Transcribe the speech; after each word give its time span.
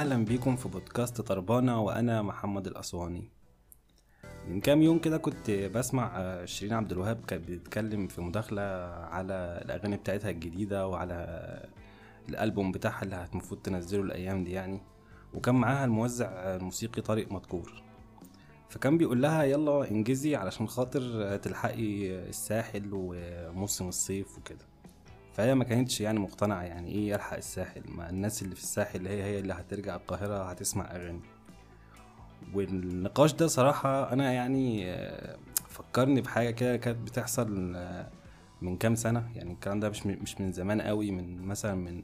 أهلا 0.00 0.24
بيكم 0.24 0.56
في 0.56 0.68
بودكاست 0.68 1.20
طربانة 1.20 1.80
وأنا 1.80 2.22
محمد 2.22 2.66
الأسواني. 2.66 3.30
من 4.48 4.60
كام 4.60 4.82
يوم 4.82 4.98
كده 4.98 5.18
كنت 5.18 5.50
بسمع 5.50 6.12
آه، 6.16 6.44
شيرين 6.44 6.74
عبد 6.74 6.92
الوهاب 6.92 7.24
كانت 7.24 7.50
بتتكلم 7.50 8.06
في 8.06 8.20
مداخلة 8.20 8.62
على 9.10 9.60
الأغاني 9.64 9.96
بتاعتها 9.96 10.30
الجديدة 10.30 10.88
وعلى 10.88 11.14
الألبوم 12.28 12.72
بتاعها 12.72 13.02
اللي 13.02 13.28
المفروض 13.32 13.62
تنزله 13.62 14.02
الأيام 14.02 14.44
دي 14.44 14.52
يعني. 14.52 14.80
وكان 15.34 15.54
معاها 15.54 15.84
الموزع 15.84 16.26
الموسيقي 16.56 17.02
طارق 17.02 17.32
مدكور. 17.32 17.82
فكان 18.68 18.98
بيقول 18.98 19.22
لها 19.22 19.42
يلا 19.44 19.90
انجزي 19.90 20.36
علشان 20.36 20.68
خاطر 20.68 21.36
تلحقي 21.36 22.10
الساحل 22.28 22.90
وموسم 22.92 23.88
الصيف 23.88 24.38
وكده. 24.38 24.69
فهي 25.32 25.54
ما 25.54 25.64
كانتش 25.64 26.00
يعني 26.00 26.18
مقتنعة 26.18 26.62
يعني 26.62 26.88
إيه 26.92 27.08
يلحق 27.08 27.36
الساحل؟ 27.36 27.82
ما 27.88 28.10
الناس 28.10 28.42
اللي 28.42 28.54
في 28.54 28.62
الساحل 28.62 29.06
هي 29.06 29.22
هي 29.22 29.38
اللي 29.38 29.52
هترجع 29.52 29.96
القاهرة 29.96 30.50
هتسمع 30.50 30.90
أغاني. 30.90 31.20
والنقاش 32.54 33.32
ده 33.32 33.46
صراحة 33.46 34.12
أنا 34.12 34.32
يعني 34.32 34.90
آه، 34.92 35.36
فكرني 35.68 36.20
بحاجة 36.20 36.50
كده 36.50 36.76
كانت 36.76 36.98
بتحصل 36.98 37.72
آه، 37.76 38.10
من 38.62 38.76
كام 38.76 38.94
سنة. 38.94 39.30
يعني 39.34 39.52
الكلام 39.52 39.80
ده 39.80 39.88
مش 39.90 40.06
مش 40.06 40.40
من 40.40 40.52
زمان 40.52 40.80
قوي 40.80 41.10
من 41.10 41.42
مثلا 41.42 41.74
من 41.74 42.02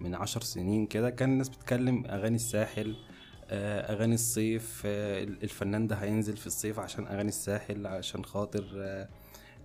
من 0.00 0.14
عشر 0.14 0.40
سنين 0.40 0.86
كده. 0.86 1.10
كان 1.10 1.32
الناس 1.32 1.48
بتتكلم 1.48 2.04
أغاني 2.06 2.36
الساحل 2.36 2.96
آه، 3.50 3.92
أغاني 3.92 4.14
الصيف 4.14 4.82
الفنان 4.86 5.86
ده 5.86 5.96
هينزل 5.96 6.36
في 6.36 6.46
الصيف 6.46 6.78
عشان 6.78 7.06
أغاني 7.06 7.28
الساحل 7.28 7.86
عشان 7.86 8.24
خاطر 8.24 8.64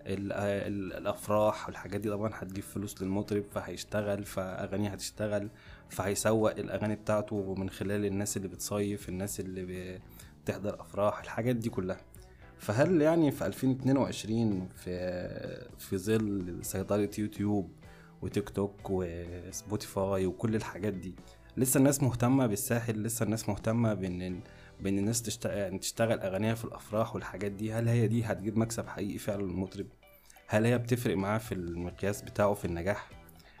الأفراح 0.08 1.66
والحاجات 1.66 2.00
دي 2.00 2.10
طبعا 2.10 2.30
هتجيب 2.34 2.64
فلوس 2.64 3.02
للمطرب 3.02 3.44
فهيشتغل 3.54 4.24
فاغانيه 4.24 4.88
هتشتغل 4.90 5.48
فهيسوق 5.88 6.50
الأغاني 6.50 6.94
بتاعته 6.96 7.54
من 7.54 7.70
خلال 7.70 8.04
الناس 8.04 8.36
اللي 8.36 8.48
بتصيف 8.48 9.08
الناس 9.08 9.40
اللي 9.40 9.98
بتحضر 10.44 10.80
أفراح 10.80 11.20
الحاجات 11.20 11.56
دي 11.56 11.70
كلها. 11.70 12.00
فهل 12.58 13.02
يعني 13.02 13.30
في 13.30 13.46
2022 13.46 14.68
في 14.76 15.68
في 15.78 15.98
ظل 15.98 16.58
سيطرة 16.62 17.10
يوتيوب 17.18 17.70
وتيك 18.22 18.48
توك 18.50 18.80
وسبوتيفاي 18.90 20.26
وكل 20.26 20.54
الحاجات 20.56 20.92
دي 20.92 21.14
لسه 21.56 21.78
الناس 21.78 22.02
مهتمة 22.02 22.46
بالساحل 22.46 23.02
لسه 23.02 23.24
الناس 23.24 23.48
مهتمة 23.48 23.94
بإن 23.94 24.40
بإن 24.80 24.98
الناس 24.98 25.22
تشتغل 25.22 25.56
يعني 25.58 25.78
تشتغل 25.78 26.20
أغانيها 26.20 26.54
في 26.54 26.64
الأفراح 26.64 27.14
والحاجات 27.14 27.52
دي؟ 27.52 27.72
هل 27.72 27.88
هي 27.88 28.06
دي 28.08 28.24
هتجيب 28.24 28.58
مكسب 28.58 28.86
حقيقي 28.86 29.18
فعلا 29.18 29.42
للمطرب؟ 29.42 29.86
هل 30.50 30.64
هي 30.64 30.78
بتفرق 30.78 31.16
معاه 31.16 31.38
في 31.38 31.52
المقياس 31.52 32.22
بتاعه 32.22 32.54
في 32.54 32.64
النجاح؟ 32.64 33.08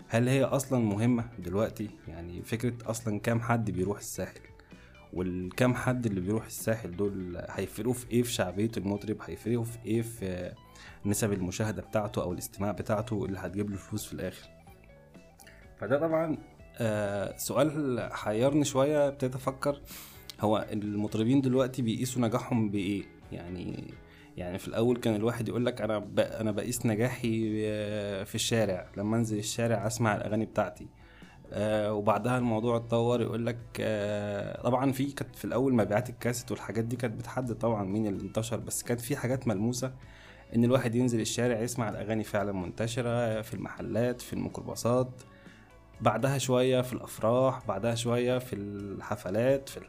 هل 0.08 0.28
هي 0.28 0.44
أصلا 0.44 0.78
مهمة 0.84 1.24
دلوقتي؟ 1.38 1.90
يعني 2.08 2.42
فكرة 2.42 2.90
أصلا 2.90 3.20
كام 3.20 3.40
حد 3.40 3.70
بيروح 3.70 3.98
الساحل؟ 3.98 4.40
والكام 5.12 5.74
حد 5.74 6.06
اللي 6.06 6.20
بيروح 6.20 6.46
الساحل 6.46 6.96
دول 6.96 7.42
هيفرقوا 7.50 7.92
في 7.92 8.10
إيه 8.10 8.22
في 8.22 8.32
شعبية 8.32 8.70
المطرب؟ 8.76 9.16
هيفرقوا 9.26 9.64
في 9.64 9.78
إيه 9.86 10.02
في 10.02 10.52
نسب 11.06 11.32
المشاهدة 11.32 11.82
بتاعته 11.82 12.22
أو 12.22 12.32
الاستماع 12.32 12.70
بتاعته 12.72 13.24
اللي 13.24 13.38
هتجيب 13.38 13.70
له 13.70 13.76
فلوس 13.76 14.06
في 14.06 14.12
الآخر؟ 14.12 14.48
فده 15.78 15.98
طبعا 15.98 16.38
آه 16.78 17.36
سؤال 17.36 18.00
حيرني 18.12 18.64
شوية 18.64 19.08
ابتديت 19.08 19.34
أفكر 19.34 19.80
هو 20.40 20.66
المطربين 20.72 21.40
دلوقتي 21.40 21.82
بيقيسوا 21.82 22.22
نجاحهم 22.22 22.70
بإيه؟ 22.70 23.04
يعني 23.32 23.94
يعني 24.38 24.58
في 24.58 24.68
الأول 24.68 24.96
كان 24.96 25.14
الواحد 25.14 25.48
يقول 25.48 25.66
لك 25.66 25.80
أنا. 25.80 26.08
أنا 26.18 26.50
بقيس 26.52 26.86
نجاحي 26.86 27.40
في 28.24 28.34
الشارع. 28.34 28.86
لما 28.96 29.16
أنزل 29.16 29.38
الشارع 29.38 29.86
أسمع 29.86 30.16
الأغاني 30.16 30.44
بتاعتي. 30.44 30.86
آه 31.52 31.92
وبعدها 31.92 32.38
الموضوع 32.38 32.76
اتطور 32.76 33.22
يقول 33.22 33.46
لك 33.46 33.58
آه 33.80 34.62
طبعا 34.62 34.92
في 34.92 35.12
كانت 35.12 35.36
في 35.36 35.44
الأول 35.44 35.74
مبيعات 35.74 36.10
الكاسيت 36.10 36.50
والحاجات 36.50 36.84
دي 36.84 36.96
كانت 36.96 37.14
بتحدد 37.18 37.54
طبعا 37.54 37.84
مين 37.84 38.06
اللي 38.06 38.22
انتشر 38.22 38.56
بس 38.56 38.82
كانت 38.82 39.00
في 39.00 39.16
حاجات 39.16 39.48
ملموسة 39.48 39.92
إن 40.54 40.64
الواحد 40.64 40.94
ينزل 40.94 41.20
الشارع 41.20 41.60
يسمع 41.60 41.88
الأغاني 41.88 42.24
فعلا 42.24 42.52
منتشرة 42.52 43.40
في 43.42 43.54
المحلات 43.54 44.20
في 44.20 44.32
الميكروباصات. 44.32 45.08
بعدها 46.00 46.38
شوية 46.38 46.80
في 46.80 46.92
الأفراح 46.92 47.66
بعدها 47.66 47.94
شوية 47.94 48.38
في 48.38 48.56
الحفلات 48.56 49.68
في 49.68 49.80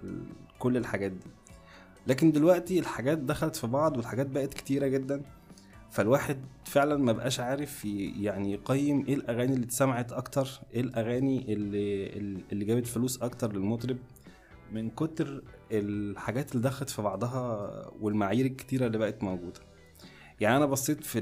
كل 0.59 0.77
الحاجات 0.77 1.11
دي. 1.11 1.27
لكن 2.09 2.31
دلوقتي 2.31 2.79
الحاجات 2.79 3.17
دخلت 3.17 3.55
في 3.55 3.67
بعض 3.67 3.97
والحاجات 3.97 4.27
بقت 4.27 4.53
كتيرة 4.53 4.87
جدا. 4.87 5.21
فالواحد 5.91 6.37
فعلا 6.65 6.97
ما 6.97 7.11
بقاش 7.11 7.39
عارف 7.39 7.85
يعني 7.85 8.53
يقيم 8.53 9.05
إيه 9.07 9.13
الأغاني 9.13 9.53
اللي 9.53 9.65
اتسمعت 9.65 10.11
أكتر 10.11 10.47
إيه 10.73 10.81
الأغاني 10.81 11.53
اللي 11.53 12.07
اللي 12.51 12.65
جابت 12.65 12.87
فلوس 12.87 13.21
أكتر 13.21 13.53
للمطرب. 13.53 13.97
من 14.71 14.89
كتر 14.89 15.43
الحاجات 15.71 16.51
اللي 16.51 16.63
دخلت 16.63 16.89
في 16.89 17.01
بعضها 17.01 17.91
والمعايير 18.01 18.45
الكتيرة 18.45 18.87
اللي 18.87 18.97
بقت 18.97 19.23
موجودة. 19.23 19.59
يعني 20.39 20.57
أنا 20.57 20.65
بصيت 20.65 21.03
في 21.03 21.19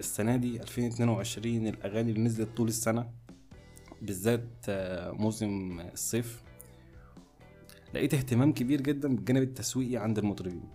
السنة 0.00 0.36
دي 0.36 0.60
2022 0.60 1.66
الأغاني 1.66 2.10
اللي 2.10 2.22
نزلت 2.22 2.56
طول 2.56 2.68
السنة 2.68 3.10
بالذات 4.02 4.48
موسم 5.20 5.80
الصيف. 5.92 6.42
لقيت 7.94 8.14
اهتمام 8.14 8.52
كبير 8.52 8.80
جدا 8.80 9.16
بالجانب 9.16 9.42
التسويقي 9.42 9.96
عند 9.96 10.18
المطربين. 10.18 10.68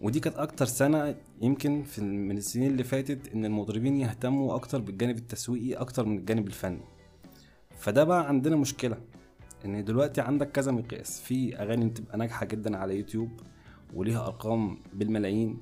ودي 0.00 0.20
كانت 0.20 0.36
أكتر 0.36 0.66
سنة 0.66 1.14
يمكن 1.42 1.82
في 1.82 2.00
من 2.00 2.38
السنين 2.38 2.70
اللي 2.70 2.84
فاتت 2.84 3.34
إن 3.34 3.44
المطربين 3.44 3.96
يهتموا 3.96 4.54
أكتر 4.54 4.80
بالجانب 4.80 5.16
التسويقي 5.18 5.74
أكتر 5.74 6.04
من 6.04 6.18
الجانب 6.18 6.46
الفني. 6.46 6.80
فده 7.78 8.04
بقى 8.04 8.28
عندنا 8.28 8.56
مشكلة 8.56 8.96
إن 9.64 9.84
دلوقتي 9.84 10.20
عندك 10.20 10.50
كذا 10.52 10.72
مقياس. 10.72 11.20
في 11.20 11.56
أغاني 11.56 11.86
بتبقى 11.88 12.18
ناجحة 12.18 12.46
جدا 12.46 12.76
على 12.76 12.96
يوتيوب 12.96 13.30
وليها 13.94 14.26
أرقام 14.26 14.78
بالملايين 14.94 15.60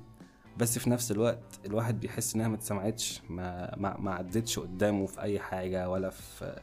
بس 0.57 0.79
في 0.79 0.89
نفس 0.89 1.11
الوقت 1.11 1.59
الواحد 1.65 1.99
بيحس 1.99 2.35
إنها 2.35 2.47
ما 2.47 2.55
اتسمعتش 2.55 3.21
ما 3.29 3.75
ما, 3.77 3.97
ما 3.99 4.13
عدتش 4.13 4.59
قدامه 4.59 5.05
في 5.05 5.21
أي 5.21 5.39
حاجة 5.39 5.89
ولا 5.89 6.09
في 6.09 6.59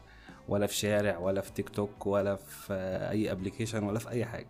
ولا 0.48 0.66
في 0.66 0.74
شارع 0.76 1.18
ولا 1.18 1.40
في 1.40 1.52
تيك 1.52 1.68
توك 1.68 2.06
ولا 2.06 2.36
في 2.36 2.74
أي 3.10 3.32
application 3.32 3.84
ولا 3.84 3.98
في 3.98 4.08
أي 4.08 4.24
حاجة. 4.24 4.48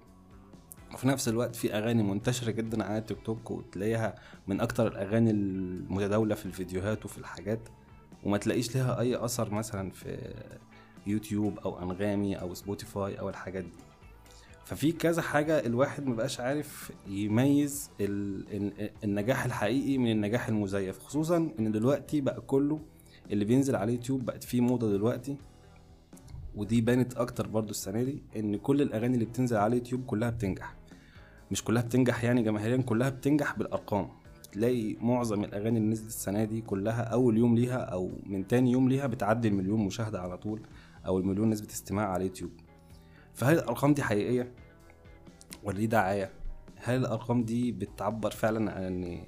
وفي 0.94 1.08
نفس 1.08 1.28
الوقت 1.28 1.56
في 1.56 1.75
أغاني 1.75 2.03
منتشرة 2.03 2.50
جدا 2.50 2.84
على 2.84 3.00
تيك 3.00 3.19
توك 3.25 3.50
وتلاقيها 3.50 4.14
من 4.47 4.60
أكتر 4.60 4.86
الأغاني 4.86 5.31
المتداولة 5.31 6.34
في 6.34 6.47
الفيديوهات 6.47 7.04
وفي 7.04 7.19
الحاجات 7.19 7.69
وما 8.25 8.38
تلاقيش 8.38 8.76
لها 8.76 9.00
أي 9.00 9.25
أثر 9.25 9.50
مثلا 9.54 9.91
في 9.91 10.34
يوتيوب 11.06 11.58
أو 11.58 11.82
أنغامي 11.82 12.36
أو 12.41 12.54
سبوتيفاي 12.54 13.19
أو 13.20 13.28
الحاجات 13.28 13.64
دي. 13.64 13.70
ففي 14.64 14.92
كذا 14.92 15.22
حاجة 15.22 15.58
الواحد 15.66 16.06
مبقاش 16.06 16.41
عارف 16.41 16.92
يميز 17.06 17.91
النجاح 19.04 19.44
الحقيقي 19.44 19.98
من 19.98 20.10
النجاح 20.10 20.48
المزيف 20.48 20.98
خصوصا 20.98 21.36
إن 21.58 21.72
دلوقتي 21.72 22.20
بقى 22.20 22.41
كله 22.41 22.81
اللي 23.31 23.44
بينزل 23.44 23.76
على 23.76 23.84
اليوتيوب 23.92 24.25
بقت 24.25 24.44
فيه 24.44 24.60
موضة 24.60 24.91
دلوقتي. 24.92 25.36
ودي 26.56 26.80
بانت 26.80 27.16
أكتر 27.16 27.46
برضو 27.46 27.70
السنة 27.70 28.02
دي 28.02 28.22
إن 28.36 28.56
كل 28.56 28.82
الأغاني 28.82 29.14
اللي 29.14 29.24
بتنزل 29.24 29.56
على 29.56 29.66
اليوتيوب 29.66 30.04
كلها 30.04 30.30
بتنجح. 30.30 30.74
مش 31.50 31.64
كلها 31.64 31.82
بتنجح 31.82 32.24
يعني 32.24 32.42
جماهيريا 32.42 32.76
كلها 32.82 33.08
بتنجح 33.08 33.58
بالأرقام. 33.58 34.08
تلاقي 34.52 34.96
معظم 35.00 35.44
الأغاني 35.44 35.78
اللي 35.78 35.90
نزلت 35.90 36.06
السنة 36.06 36.44
دي 36.44 36.60
كلها 36.60 37.02
أول 37.02 37.38
يوم 37.38 37.54
ليها 37.54 37.76
أو 37.78 38.10
من 38.26 38.46
تاني 38.46 38.72
يوم 38.72 38.88
ليها 38.88 39.06
بتعدي 39.06 39.48
المليون 39.48 39.80
مشاهدة 39.80 40.20
على 40.20 40.38
طول 40.38 40.60
أو 41.06 41.18
المليون 41.18 41.50
نسبة 41.50 41.68
استماع 41.68 42.08
على 42.08 42.16
اليوتيوب. 42.24 42.50
فهل 43.34 43.55
الأرقام 43.55 43.94
دي 43.94 44.02
حقيقية 44.02 44.52
ولا 45.64 45.76
دي 45.76 45.87
دعاية؟ 45.87 46.31
هل 46.76 47.00
الأرقام 47.00 47.43
دي 47.43 47.72
بتعبر 47.72 48.31
فعلا 48.31 48.72
عن 48.72 48.84
إن 48.84 49.25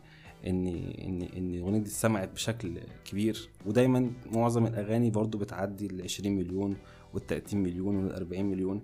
إن 0.46 0.66
إن 0.66 1.22
إن 1.22 1.54
الاغنيه 1.54 1.78
دي 1.78 1.84
اتسمعت 1.84 2.32
بشكل 2.32 2.80
كبير؟ 3.04 3.48
ودايما 3.66 4.10
معظم 4.32 4.66
الأغاني 4.66 5.10
برضو 5.10 5.38
بتعدي 5.38 5.86
ال 5.86 6.02
20 6.02 6.36
مليون 6.36 6.76
وال 7.14 7.26
30 7.26 7.62
مليون 7.62 7.96
وال 7.96 8.14
40 8.14 8.44
مليون 8.44 8.82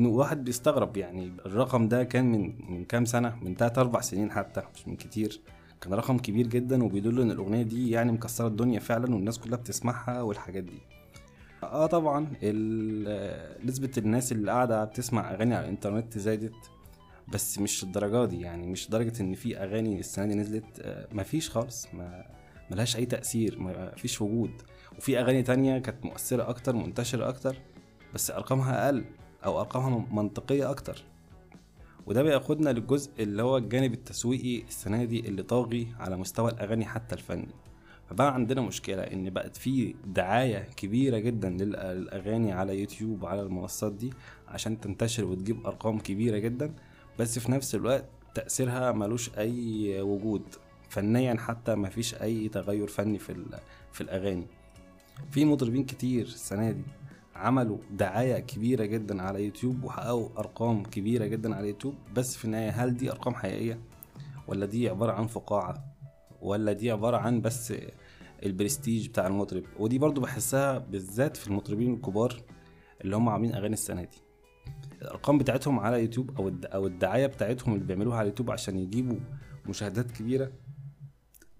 واحد 0.00 0.44
بيستغرب 0.44 0.96
يعني 0.96 1.32
الرقم 1.46 1.88
ده 1.88 2.04
كان 2.04 2.32
من 2.32 2.54
من 2.68 2.84
كام 2.84 3.04
سنة؟ 3.04 3.36
من 3.42 3.54
3 3.54 3.80
4 3.80 4.02
سنين 4.02 4.30
حتى 4.30 4.62
مش 4.74 4.88
من 4.88 4.96
كتير. 4.96 5.40
كان 5.80 5.94
رقم 5.94 6.18
كبير 6.18 6.46
جدا 6.46 6.84
وبيدل 6.84 7.20
إن 7.20 7.30
الأغنية 7.30 7.62
دي 7.62 7.90
يعني 7.90 8.12
مكسرة 8.12 8.46
الدنيا 8.46 8.80
فعلا 8.80 9.14
والناس 9.14 9.38
كلها 9.38 9.58
بتسمعها 9.58 10.22
والحاجات 10.22 10.64
دي. 10.64 10.78
آه 11.62 11.86
طبعا 11.86 12.26
نسبة 13.64 13.90
الناس 13.98 14.32
اللي 14.32 14.50
قاعدة 14.50 14.84
بتسمع 14.84 15.34
أغاني 15.34 15.54
على 15.54 15.64
الإنترنت 15.64 16.18
زادت 16.18 16.70
بس 17.28 17.58
مش 17.58 17.82
الدرجة 17.82 18.24
دي 18.24 18.40
يعني 18.40 18.66
مش 18.66 18.88
لدرجة 18.88 19.22
إن 19.22 19.34
في 19.34 19.58
أغاني 19.58 20.00
السنة 20.00 20.26
دي 20.26 20.34
نزلت 20.34 20.80
آه، 20.80 21.08
مفيش 21.12 21.50
خالص 21.50 21.86
ما 21.94 22.24
ملهاش 22.70 22.96
أي 22.96 23.06
تأثير 23.06 23.56
مفيش 23.58 24.20
وجود. 24.22 24.50
وفي 24.98 25.20
أغاني 25.20 25.42
تانية 25.42 25.78
كانت 25.78 26.04
مؤثرة 26.04 26.48
أكتر 26.48 26.76
منتشرة 26.76 27.28
أكتر 27.28 27.56
بس 28.14 28.30
أرقامها 28.30 28.86
أقل 28.86 29.04
أو 29.44 29.60
أرقامها 29.60 30.06
منطقية 30.10 30.70
أكتر. 30.70 31.04
وده 32.06 32.22
بياخدنا 32.22 32.70
للجزء 32.70 33.10
اللي 33.18 33.42
هو 33.42 33.56
الجانب 33.56 33.92
التسويقي 33.94 34.62
السنة 34.62 35.04
دي 35.04 35.20
اللي 35.20 35.42
طاغي 35.42 35.88
على 36.00 36.16
مستوى 36.16 36.50
الأغاني 36.50 36.84
حتى 36.84 37.14
الفني 37.14 37.48
فبقى 38.10 38.34
عندنا 38.34 38.60
مشكلة 38.60 39.02
إن 39.02 39.30
بقت 39.30 39.56
في 39.56 39.94
دعاية 40.06 40.58
كبيرة 40.76 41.18
جدا 41.18 41.50
للأغاني 41.50 42.52
على 42.52 42.80
يوتيوب 42.80 43.22
وعلى 43.22 43.42
المنصات 43.42 43.92
دي 43.92 44.12
عشان 44.48 44.80
تنتشر 44.80 45.24
وتجيب 45.24 45.66
أرقام 45.66 45.98
كبيرة 45.98 46.38
جدا 46.38 46.74
بس 47.18 47.38
في 47.38 47.52
نفس 47.52 47.74
الوقت 47.74 48.04
تأثيرها 48.34 48.92
ملوش 48.92 49.30
أي 49.38 50.00
وجود. 50.00 50.42
فنيا 50.88 51.36
حتى 51.38 51.74
مفيش 51.74 52.14
أي 52.14 52.48
تغير 52.48 52.86
فني 52.86 53.18
في 53.18 53.44
في 53.92 54.00
الأغاني. 54.00 54.46
في 55.30 55.44
مطربين 55.44 55.84
كتير 55.84 56.22
السنة 56.26 56.70
دي 56.70 56.82
عملوا 57.34 57.78
دعاية 57.90 58.38
كبيرة 58.38 58.84
جدا 58.84 59.22
على 59.22 59.44
يوتيوب 59.44 59.84
وحققوا 59.84 60.28
أرقام 60.38 60.82
كبيرة 60.82 61.26
جدا 61.26 61.54
على 61.54 61.68
يوتيوب. 61.68 61.94
بس 62.14 62.36
في 62.36 62.44
النهاية 62.44 62.70
هل 62.70 62.96
دي 62.96 63.10
أرقام 63.10 63.34
حقيقية؟ 63.34 63.80
ولا 64.48 64.66
دي 64.66 64.88
عبارة 64.88 65.12
عن 65.12 65.26
فقاعة؟ 65.26 65.84
ولا 66.42 66.72
دي 66.72 66.90
عبارة 66.90 67.16
عن 67.16 67.40
بس 67.40 67.74
البرستيج 68.42 69.08
بتاع 69.08 69.26
المطرب؟ 69.26 69.62
ودي 69.78 69.98
برضو 69.98 70.20
بحسها 70.20 70.78
بالذات 70.78 71.36
في 71.36 71.46
المطربين 71.46 71.94
الكبار 71.94 72.42
اللي 73.04 73.16
هم 73.16 73.28
عاملين 73.28 73.54
أغاني 73.54 73.74
السنة 73.74 74.02
دي. 74.02 74.18
الأرقام 75.02 75.38
بتاعتهم 75.38 75.78
على 75.78 76.00
يوتيوب 76.02 76.30
أو 76.38 76.52
أو 76.64 76.86
الدعاية 76.86 77.26
بتاعتهم 77.26 77.74
اللي 77.74 77.84
بيعملوها 77.84 78.16
على 78.16 78.28
يوتيوب 78.28 78.50
عشان 78.50 78.78
يجيبوا 78.78 79.16
مشاهدات 79.66 80.10
كبيرة 80.10 80.52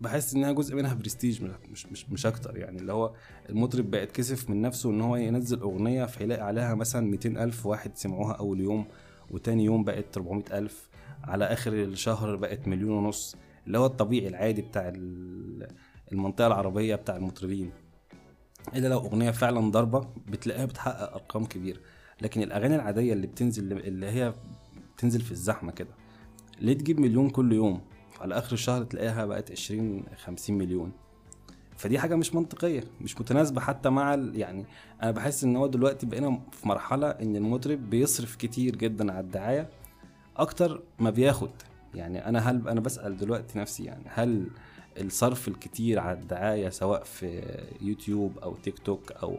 بحس 0.01 0.35
إنها 0.35 0.53
جزء 0.53 0.77
منها 0.77 0.95
برستيج 0.95 1.43
مش 1.71 1.87
مش 1.87 2.11
مش 2.11 2.27
أكتر. 2.27 2.57
يعني 2.57 2.79
اللي 2.79 2.93
هو 2.93 3.15
المطرب 3.49 3.91
بقى 3.91 4.03
يتكسف 4.03 4.51
من 4.51 4.63
نفسه 4.63 4.91
إن 4.91 5.01
هو 5.01 5.17
ينزل 5.17 5.61
أغنية 5.61 6.05
فيلاقي 6.05 6.43
عليها 6.43 6.75
مثلا 6.75 7.07
200 7.07 7.29
ألف 7.45 7.67
واحد 7.67 7.97
سمعوها 7.97 8.33
أول 8.33 8.61
يوم 8.61 8.87
وتاني 9.31 9.65
يوم 9.65 9.85
بقت 9.85 10.17
400 10.17 10.45
ألف 10.53 10.89
على 11.25 11.45
آخر 11.45 11.73
الشهر 11.73 12.37
بقت 12.37 12.69
مليون 12.69 12.91
ونص. 12.91 13.37
اللي 13.67 13.79
هو 13.79 13.87
الطبيعي 13.87 14.29
العادي 14.29 14.63
بتاع 14.63 14.93
المنطقة 16.13 16.47
العربية 16.47 16.95
بتاع 16.95 17.17
المطربين. 17.17 17.71
إلا 18.77 18.89
لو 18.89 18.99
أغنية 18.99 19.31
فعلا 19.31 19.71
ضربه 19.71 20.09
بتلاقيها 20.29 20.65
بتحقق 20.65 21.13
أرقام 21.15 21.45
كبيرة. 21.47 21.81
لكن 22.23 22.43
الأغاني 22.43 22.75
العادية 22.77 23.13
اللي 23.13 23.27
بتنزل 23.27 23.73
اللي 23.73 24.07
هي 24.07 24.35
بتنزل 24.97 25.21
في 25.21 25.33
الزحمة 25.33 25.73
كده 25.73 25.91
ليه 26.61 26.73
تجيب 26.73 27.01
مليون 27.01 27.31
كل 27.31 27.53
يوم؟ 27.53 27.81
على 28.21 28.39
آخر 28.39 28.53
الشهر 28.53 28.85
تلاقيها 28.85 29.27
بقت 29.27 29.51
20 29.51 30.05
50 30.25 30.59
مليون. 30.59 30.93
فدي 31.77 31.99
حاجة 31.99 32.17
مش 32.17 32.35
منطقية 32.35 32.85
مش 33.01 33.21
متناسبة 33.21 33.61
حتى 33.61 33.91
مع 33.91 34.15
يعني 34.15 34.65
أنا 35.03 35.11
بحس 35.11 35.45
إن 35.45 35.57
هو 35.57 35.67
دلوقتي 35.67 36.07
بقينا 36.07 36.41
في 36.53 36.69
مرحلة 36.69 37.11
إن 37.11 37.37
المطرب 37.37 37.91
بيصرف 37.91 38.37
كتير 38.37 38.77
جدا 38.77 39.13
على 39.13 39.21
الدعاية 39.21 39.69
أكتر 40.37 40.83
ما 40.99 41.11
بياخد. 41.11 41.51
يعني 41.95 42.27
أنا 42.29 42.39
هل 42.39 42.69
أنا 42.69 42.81
بسأل 42.81 43.17
دلوقتي 43.17 43.59
نفسي 43.59 43.85
يعني 43.85 44.05
هل 44.07 44.51
الصرف 45.01 45.49
الكتير 45.49 45.99
على 45.99 46.19
الدعاية 46.19 46.69
سواء 46.69 47.05
في 47.05 47.43
يوتيوب 47.81 48.39
أو 48.39 48.55
تيك 48.55 48.79
توك 48.79 49.13
أو 49.13 49.39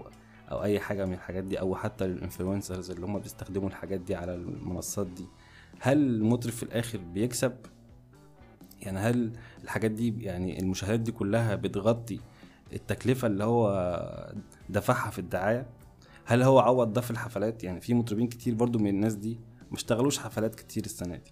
أو 0.52 0.64
أي 0.64 0.80
حاجة 0.80 1.06
من 1.06 1.14
الحاجات 1.14 1.44
دي 1.44 1.60
أو 1.60 1.76
حتى 1.76 2.06
ال 2.06 2.13
influencers 2.13 2.92
اللي 2.92 3.06
هم 3.06 3.20
بيستخدموا 3.20 3.70
الحاجات 3.70 4.00
دي 4.00 4.16
على 4.16 4.36
المنصات 4.36 5.08
دي 5.08 5.26
هل 5.80 5.98
المطرب 5.98 6.52
في 6.52 6.64
الآخر 6.64 6.98
بيكسب؟ 6.98 7.54
يعني 8.82 9.00
هل 9.00 9.32
الحاجات 9.64 9.92
دي 9.92 10.24
يعني 10.24 10.60
المشاهدات 10.60 11.00
دي 11.00 11.12
كلها 11.12 11.56
بتغطي 11.56 12.20
التكلفة 12.74 13.28
اللي 13.28 13.44
هو 13.44 14.34
دفعها 14.70 15.10
في 15.10 15.20
الدعاية؟ 15.20 15.66
هل 16.26 16.42
هو 16.42 16.60
عوض 16.60 16.94
ده 16.94 17.02
في 17.02 17.12
الحفلات؟ 17.12 17.64
يعني 17.64 17.82
في 17.82 17.94
مطربين 17.94 18.28
كتير 18.28 18.56
برضو 18.56 18.80
من 18.80 18.88
الناس 18.88 19.14
دي 19.14 19.40
ما 19.72 19.78
اشتغلوش 19.78 20.20
حفلات 20.20 20.56
كتير 20.56 20.86
السنة 20.86 21.16
دي. 21.16 21.32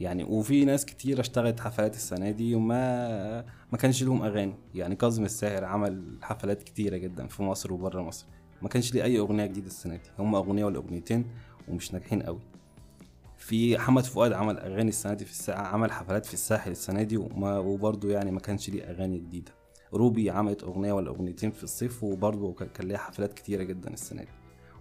يعني 0.00 0.24
وفي 0.24 0.64
ناس 0.64 0.84
كتير 0.84 1.20
اشتغلت 1.20 1.60
حفلات 1.60 1.94
السنة 1.94 2.30
دي 2.30 2.54
وما 2.54 3.44
ما 3.72 3.78
كانش 3.78 4.02
لهم 4.02 4.22
أغاني. 4.22 4.54
يعني 4.74 4.96
كاظم 4.96 5.24
الساهر 5.24 5.64
عمل 5.64 6.18
حفلات 6.22 6.62
كتيرة 6.62 6.96
جدا 6.96 7.26
في 7.26 7.42
مصر 7.42 7.72
وبره 7.72 8.02
مصر. 8.02 8.26
ما 8.62 8.68
كانش 8.68 8.94
ليه 8.94 9.02
أي 9.02 9.18
أغنية 9.18 9.46
جديدة 9.46 9.66
السنة 9.66 9.94
دي. 9.96 10.10
هم 10.18 10.34
أغنية 10.34 10.64
ولا 10.64 10.78
اغنيتين 10.78 11.24
ومش 11.68 11.92
ناجحين 11.92 12.22
قوي. 12.22 12.40
في 13.40 13.76
محمد 13.76 14.04
فؤاد 14.04 14.32
عمل 14.32 14.58
أغاني 14.58 14.88
السنة 14.88 15.14
دي 15.14 15.24
في 15.24 15.30
الساعة 15.30 15.62
عمل 15.62 15.92
حفلات 15.92 16.26
في 16.26 16.34
الساحل 16.34 16.70
السنة 16.70 17.02
دي 17.02 17.16
وما 17.16 17.58
وبرده 17.58 18.08
يعني 18.08 18.30
ما 18.30 18.40
كانش 18.40 18.70
ليه 18.70 18.82
أغاني 18.82 19.18
جديدة. 19.18 19.52
روبي 19.94 20.30
عملت 20.30 20.62
أغنية 20.62 20.92
ولا 20.92 21.10
أغنيتين 21.10 21.50
في 21.50 21.64
الصيف 21.64 22.04
وبرده 22.04 22.54
كان 22.74 22.88
ليها 22.88 22.98
حفلات 22.98 23.32
كتيرة 23.32 23.62
جدا 23.62 23.92
السنة 23.92 24.22
دي. 24.22 24.28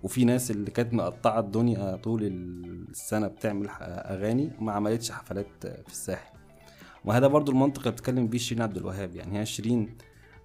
وفي 0.04 0.26
ناس 0.26 0.52
اللي 0.52 0.72
كانت 0.72 0.94
مقطعة 0.94 1.40
الدنيا 1.40 1.96
طول 1.96 2.24
السنة 2.90 3.28
بتعمل 3.28 3.70
أغاني 3.82 4.52
ما 4.60 4.72
عملتش 4.72 5.12
حفلات 5.12 5.48
في 5.62 5.92
الساحل. 5.92 6.38
وهذا 7.06 7.28
برضو 7.28 7.52
المنطق 7.52 7.80
اللي 7.80 7.92
بتتكلم 7.92 8.28
بيه 8.28 8.38
شيرين 8.38 8.64
عبد 8.64 8.78
الوهاب. 8.78 9.16
يعني 9.16 9.40
هي 9.40 9.46
شيرين 9.46 9.98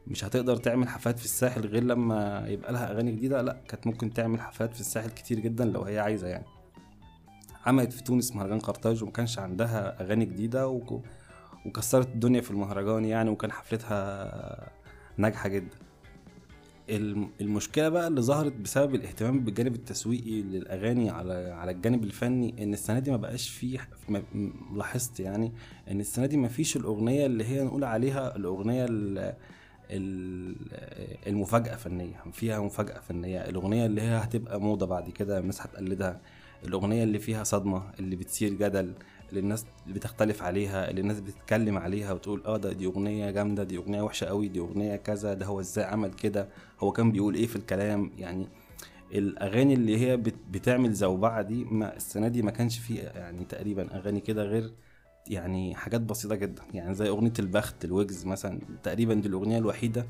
مش 0.06 0.24
هتقدر 0.24 0.56
تعمل 0.56 0.88
حفلات 0.88 1.18
في 1.18 1.24
الساحل 1.24 1.66
غير 1.66 1.84
لما 1.84 2.44
يبقى 2.48 2.72
لها 2.72 2.90
أغاني 2.90 3.12
جديدة. 3.12 3.42
لا 3.42 3.62
كانت 3.68 3.86
ممكن 3.86 4.12
تعمل 4.12 4.40
حفلات 4.40 4.74
في 4.74 4.80
الساحل 4.80 5.10
كتير 5.10 5.40
جدا 5.40 5.64
لو 5.64 5.82
هي 5.82 5.98
عايزة 5.98 6.28
يعني. 6.28 6.44
عملت 7.66 7.92
في 7.92 8.02
تونس 8.02 8.36
مهرجان 8.36 8.58
قرطاج 8.58 9.02
وما 9.02 9.12
كانش 9.12 9.38
عندها 9.38 10.02
أغاني 10.02 10.24
جديدة. 10.24 10.68
وكسرت 11.66 12.08
الدنيا 12.08 12.40
في 12.40 12.50
المهرجان 12.50 13.04
يعني 13.04 13.30
وكان 13.30 13.52
حفلتها 13.52 14.70
ناجحة 15.16 15.48
جدا 15.48 15.76
المشكلة 17.40 17.88
بقى 17.88 18.08
اللي 18.08 18.20
ظهرت 18.20 18.52
بسبب 18.52 18.94
الاهتمام 18.94 19.40
بالجانب 19.40 19.74
التسويقي 19.74 20.42
للأغاني 20.42 21.10
على 21.10 21.34
على 21.50 21.70
الجانب 21.70 22.04
الفني 22.04 22.62
إن 22.62 22.72
السنة 22.72 22.98
دي 22.98 23.10
ما 23.10 23.16
بقاش 23.16 23.48
فيه 23.48 23.78
لاحظت 24.74 25.20
يعني 25.20 25.52
إن 25.90 26.00
السنة 26.00 26.26
دي 26.26 26.36
ما 26.36 26.48
فيش 26.48 26.76
الأغنية 26.76 27.26
اللي 27.26 27.44
هي 27.44 27.64
نقول 27.64 27.84
عليها 27.84 28.36
الأغنية 28.36 28.86
المفاجأة 31.26 31.76
فنية 31.76 32.24
فيها 32.32 32.60
مفاجأة 32.60 33.00
فنية. 33.00 33.40
الأغنية 33.48 33.86
اللي 33.86 34.02
هي 34.02 34.16
هتبقى 34.16 34.60
موضة 34.60 34.86
بعد 34.86 35.10
كده 35.10 35.38
الناس 35.38 35.62
هتقلدها. 35.62 36.20
الأغنية 36.64 37.04
اللي 37.04 37.18
فيها 37.18 37.44
صدمة 37.44 37.82
اللي 38.00 38.16
بتثير 38.16 38.52
جدل 38.52 38.92
اللي 39.30 39.40
الناس 39.40 39.64
بتختلف 39.86 40.42
عليها 40.42 40.90
اللي 40.90 41.00
الناس 41.00 41.20
بتتكلم 41.20 41.78
عليها 41.78 42.12
وتقول 42.12 42.42
آه 42.46 42.56
ده 42.56 42.72
دي 42.72 42.86
أغنية 42.86 43.30
جامدة 43.30 43.64
دي 43.64 43.76
أغنية 43.76 44.02
وحشة 44.02 44.24
قوي 44.24 44.48
دي 44.48 44.58
أغنية 44.58 44.96
كذا 44.96 45.34
ده 45.34 45.46
هو 45.46 45.60
إزاي 45.60 45.84
عمل 45.84 46.12
كده 46.12 46.48
هو 46.80 46.92
كان 46.92 47.12
بيقول 47.12 47.34
إيه 47.34 47.46
في 47.46 47.56
الكلام؟ 47.56 48.10
يعني 48.18 48.46
الأغاني 49.14 49.74
اللي 49.74 49.98
هي 49.98 50.16
بتعمل 50.50 50.92
زوبعة 50.92 51.42
دي 51.42 51.64
ما 51.64 51.96
السنة 51.96 52.28
دي 52.28 52.42
ما 52.42 52.50
كانش 52.50 52.78
فيه 52.78 53.00
يعني 53.00 53.44
تقريبا 53.44 53.94
أغاني 53.96 54.20
كده 54.20 54.42
غير 54.44 54.72
يعني 55.26 55.74
حاجات 55.74 56.00
بسيطة 56.00 56.34
جدا. 56.34 56.62
يعني 56.74 56.94
زي 56.94 57.08
أغنية 57.08 57.32
البخت 57.38 57.84
لويجز 57.84 58.26
مثلا 58.26 58.60
تقريبا 58.82 59.14
دي 59.14 59.28
الأغنية 59.28 59.58
الوحيدة 59.58 60.06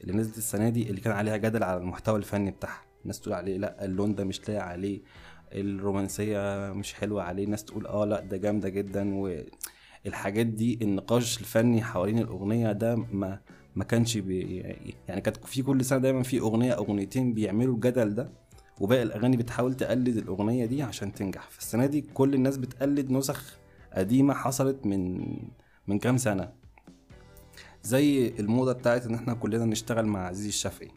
اللي 0.00 0.12
نزلت 0.12 0.38
السنة 0.38 0.68
دي 0.68 0.90
اللي 0.90 1.00
كان 1.00 1.12
عليها 1.12 1.36
جدل 1.36 1.62
على 1.62 1.80
المحتوى 1.80 2.16
الفني 2.18 2.50
بتاعها. 2.50 2.80
الناس 3.02 3.20
تقول 3.20 3.34
عليه 3.34 3.58
لأ 3.58 3.84
اللون 3.84 4.14
ده 4.14 4.24
مش 4.24 4.48
لايق 4.48 4.62
عليه 4.62 5.00
الرومانسية 5.52 6.72
مش 6.72 6.94
حلوة 6.94 7.22
عليه. 7.22 7.46
ناس 7.46 7.64
تقول 7.64 7.86
آه 7.86 8.04
لأ 8.04 8.20
ده 8.20 8.36
جامدة 8.36 8.68
جدا. 8.68 9.14
والحاجات 10.04 10.46
دي 10.46 10.78
النقاش 10.82 11.40
الفني 11.40 11.82
حوالين 11.82 12.18
الأغنية 12.18 12.72
ده 12.72 12.96
ما 12.96 13.40
ما 13.76 13.84
كانش 13.84 14.18
بي 14.18 14.56
يعني 15.08 15.20
كانت 15.20 15.36
في 15.46 15.62
كل 15.62 15.84
سنة 15.84 15.98
دايما 15.98 16.22
في 16.22 16.40
أغنية 16.40 16.72
أغنيتين 16.76 17.34
بيعملوا 17.34 17.74
الجدل 17.74 18.14
ده 18.14 18.30
وباقي 18.80 19.02
الأغاني 19.02 19.36
بتحاول 19.36 19.74
تقلد 19.74 20.16
الأغنية 20.16 20.66
دي 20.66 20.82
عشان 20.82 21.12
تنجح. 21.12 21.50
فالسنه 21.50 21.86
دي 21.86 22.00
كل 22.00 22.34
الناس 22.34 22.56
بتقلد 22.56 23.10
نسخ 23.10 23.58
قديمة 23.96 24.34
حصلت 24.34 24.86
من 24.86 25.26
من 25.86 25.98
كام 25.98 26.16
سنة. 26.16 26.52
زي 27.82 28.28
الموضة 28.28 28.72
بتاعت 28.72 29.06
إن 29.06 29.14
إحنا 29.14 29.34
كلنا 29.34 29.64
نشتغل 29.64 30.06
مع 30.06 30.26
عزيز 30.26 30.46
الشافعي. 30.46 30.90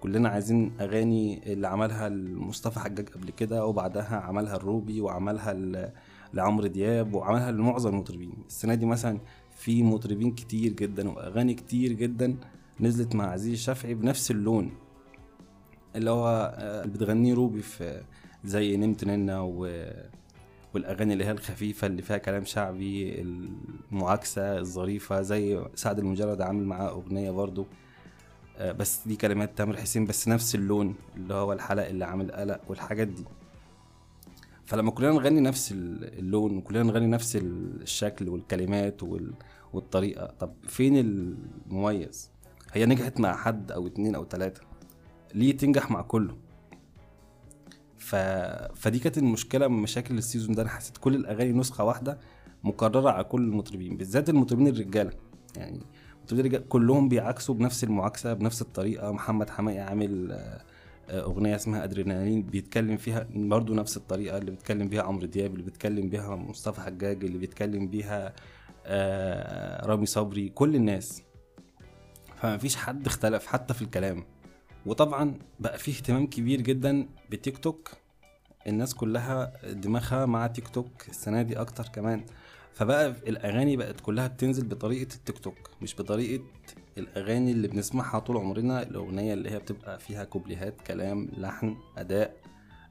كلنا 0.00 0.28
عايزين 0.28 0.72
أغاني 0.80 1.52
اللي 1.52 1.68
عملها 1.68 2.08
مصطفى 2.48 2.80
حجاج 2.80 3.08
قبل 3.08 3.30
كده 3.30 3.66
وبعدها 3.66 4.16
عملها 4.16 4.56
الروبي 4.56 5.00
وعملها 5.00 5.92
لعمرو 6.34 6.66
دياب 6.66 7.14
وعملها 7.14 7.50
لمعظم 7.50 7.90
المطربين. 7.90 8.32
السنة 8.46 8.74
دي 8.74 8.86
مثلا 8.86 9.18
في 9.56 9.82
مطربين 9.82 10.34
كتير 10.34 10.72
جدا 10.72 11.10
وأغاني 11.10 11.54
كتير 11.54 11.92
جدا 11.92 12.36
نزلت 12.80 13.14
مع 13.14 13.30
عزيز 13.30 13.52
الشافعي 13.52 13.94
بنفس 13.94 14.30
اللون. 14.30 14.72
اللي 15.96 16.10
هو 16.10 16.54
آه، 16.58 16.82
اللي 16.84 16.92
بتغنيه 16.94 17.34
روبي 17.34 17.62
في 17.62 18.02
زي 18.44 18.76
نمت 18.76 19.04
ننا 19.04 19.40
و 19.40 19.86
والأغاني 20.74 21.12
اللي 21.12 21.24
هي 21.24 21.30
الخفيفة 21.30 21.86
اللي 21.86 22.02
فيها 22.02 22.18
كلام 22.18 22.44
شعبي 22.44 23.20
المعاكسة 23.20 24.58
الظريفة 24.58 25.22
زي 25.22 25.64
سعد 25.74 25.98
المجرد 25.98 26.40
عامل 26.40 26.64
معاه 26.64 26.88
أغنية 26.88 27.30
برضو. 27.30 27.66
آه، 28.58 28.72
بس 28.72 29.00
دي 29.06 29.16
كلمات 29.16 29.58
تامر 29.58 29.76
حسين 29.76 30.04
بس 30.04 30.28
نفس 30.28 30.54
اللون 30.54 30.94
اللي 31.16 31.34
هو 31.34 31.52
الحلق 31.52 31.86
اللي 31.86 32.04
عامل 32.04 32.32
قلق 32.32 32.60
والحاجات 32.68 33.08
دي. 33.08 33.24
فلما 34.64 34.90
كلنا 34.90 35.10
نغني 35.12 35.40
نفس 35.40 35.72
اللون 35.72 36.56
وكلنا 36.56 36.82
نغني 36.82 37.06
نفس 37.06 37.36
الشكل 37.36 38.28
والكلمات 38.28 39.00
والطريقة 39.72 40.26
طب 40.26 40.52
فين 40.68 40.96
المميز؟ 40.98 42.30
هي 42.72 42.86
نجحت 42.86 43.20
مع 43.20 43.36
حد 43.36 43.72
أو 43.72 43.86
اتنين 43.86 44.14
أو 44.14 44.24
تلاتة؟ 44.24 44.60
ليه 45.34 45.56
تنجح 45.56 45.90
مع 45.90 46.02
كله؟ 46.02 46.36
ف... 48.02 48.14
فدي 48.74 48.98
كانت 48.98 49.18
المشكلة 49.18 49.68
من 49.68 49.82
مشاكل 49.82 50.18
السيزون 50.18 50.54
ده. 50.54 50.62
أنا 50.62 50.70
حسيت 50.70 50.98
كل 50.98 51.14
الأغاني 51.14 51.52
نسخة 51.52 51.84
واحدة 51.84 52.18
مكررة 52.64 53.10
على 53.10 53.24
كل 53.24 53.42
المطربين 53.42 53.96
بالذات 53.96 54.28
المطربين 54.28 54.68
الرجالة. 54.68 55.12
يعني 55.56 55.80
كلهم 56.68 57.08
بيعكسوا 57.08 57.54
بنفس 57.54 57.84
المعاكسة 57.84 58.32
بنفس 58.32 58.62
الطريقة. 58.62 59.12
محمد 59.12 59.50
حماقي 59.50 59.78
عامل 59.78 60.32
آه، 60.32 60.62
أغنية 61.10 61.56
اسمها 61.56 61.84
أدرينالين 61.84 62.42
بيتكلم 62.42 62.96
فيها 62.96 63.26
برضه 63.34 63.74
نفس 63.74 63.96
الطريقة 63.96 64.38
اللي 64.38 64.50
بيتكلم 64.50 64.88
بيها 64.88 65.02
عمرو 65.02 65.26
دياب 65.26 65.52
اللي 65.52 65.62
بيتكلم 65.62 66.08
بيها 66.08 66.36
مصطفى 66.36 66.80
حجاج 66.80 67.24
اللي 67.24 67.38
بيتكلم 67.38 67.88
بيها 67.88 68.32
آه، 68.86 69.86
رامي 69.86 70.06
صبري 70.06 70.48
كل 70.48 70.76
الناس. 70.76 71.22
فما 72.36 72.58
فيش 72.58 72.76
حد 72.76 73.06
اختلف 73.06 73.46
حتى 73.46 73.74
في 73.74 73.82
الكلام. 73.82 74.24
وطبعا 74.86 75.34
بقى 75.60 75.78
فيه 75.78 75.92
اهتمام 75.92 76.26
كبير 76.26 76.60
جدا 76.60 77.08
بتيك 77.30 77.58
توك. 77.58 77.90
الناس 78.66 78.94
كلها 78.94 79.52
دماغها 79.72 80.26
مع 80.26 80.46
تيك 80.46 80.68
توك 80.68 81.08
السنة 81.08 81.42
دي 81.42 81.60
أكتر 81.60 81.88
كمان. 81.88 82.24
فبقى 82.72 83.06
الأغاني 83.06 83.76
بقت 83.76 84.00
كلها 84.00 84.26
بتنزل 84.26 84.66
بطريقة 84.66 85.14
التيك 85.14 85.38
توك 85.38 85.70
مش 85.82 85.96
بطريقة 85.96 86.44
الأغاني 86.98 87.52
اللي 87.52 87.68
بنسمعها 87.68 88.18
طول 88.18 88.36
عمرنا. 88.36 88.82
الأغنية 88.82 89.34
اللي 89.34 89.50
هي 89.50 89.58
بتبقى 89.58 89.98
فيها 89.98 90.24
كوبليهات 90.24 90.80
كلام 90.80 91.28
لحن 91.36 91.76
أداء 91.98 92.36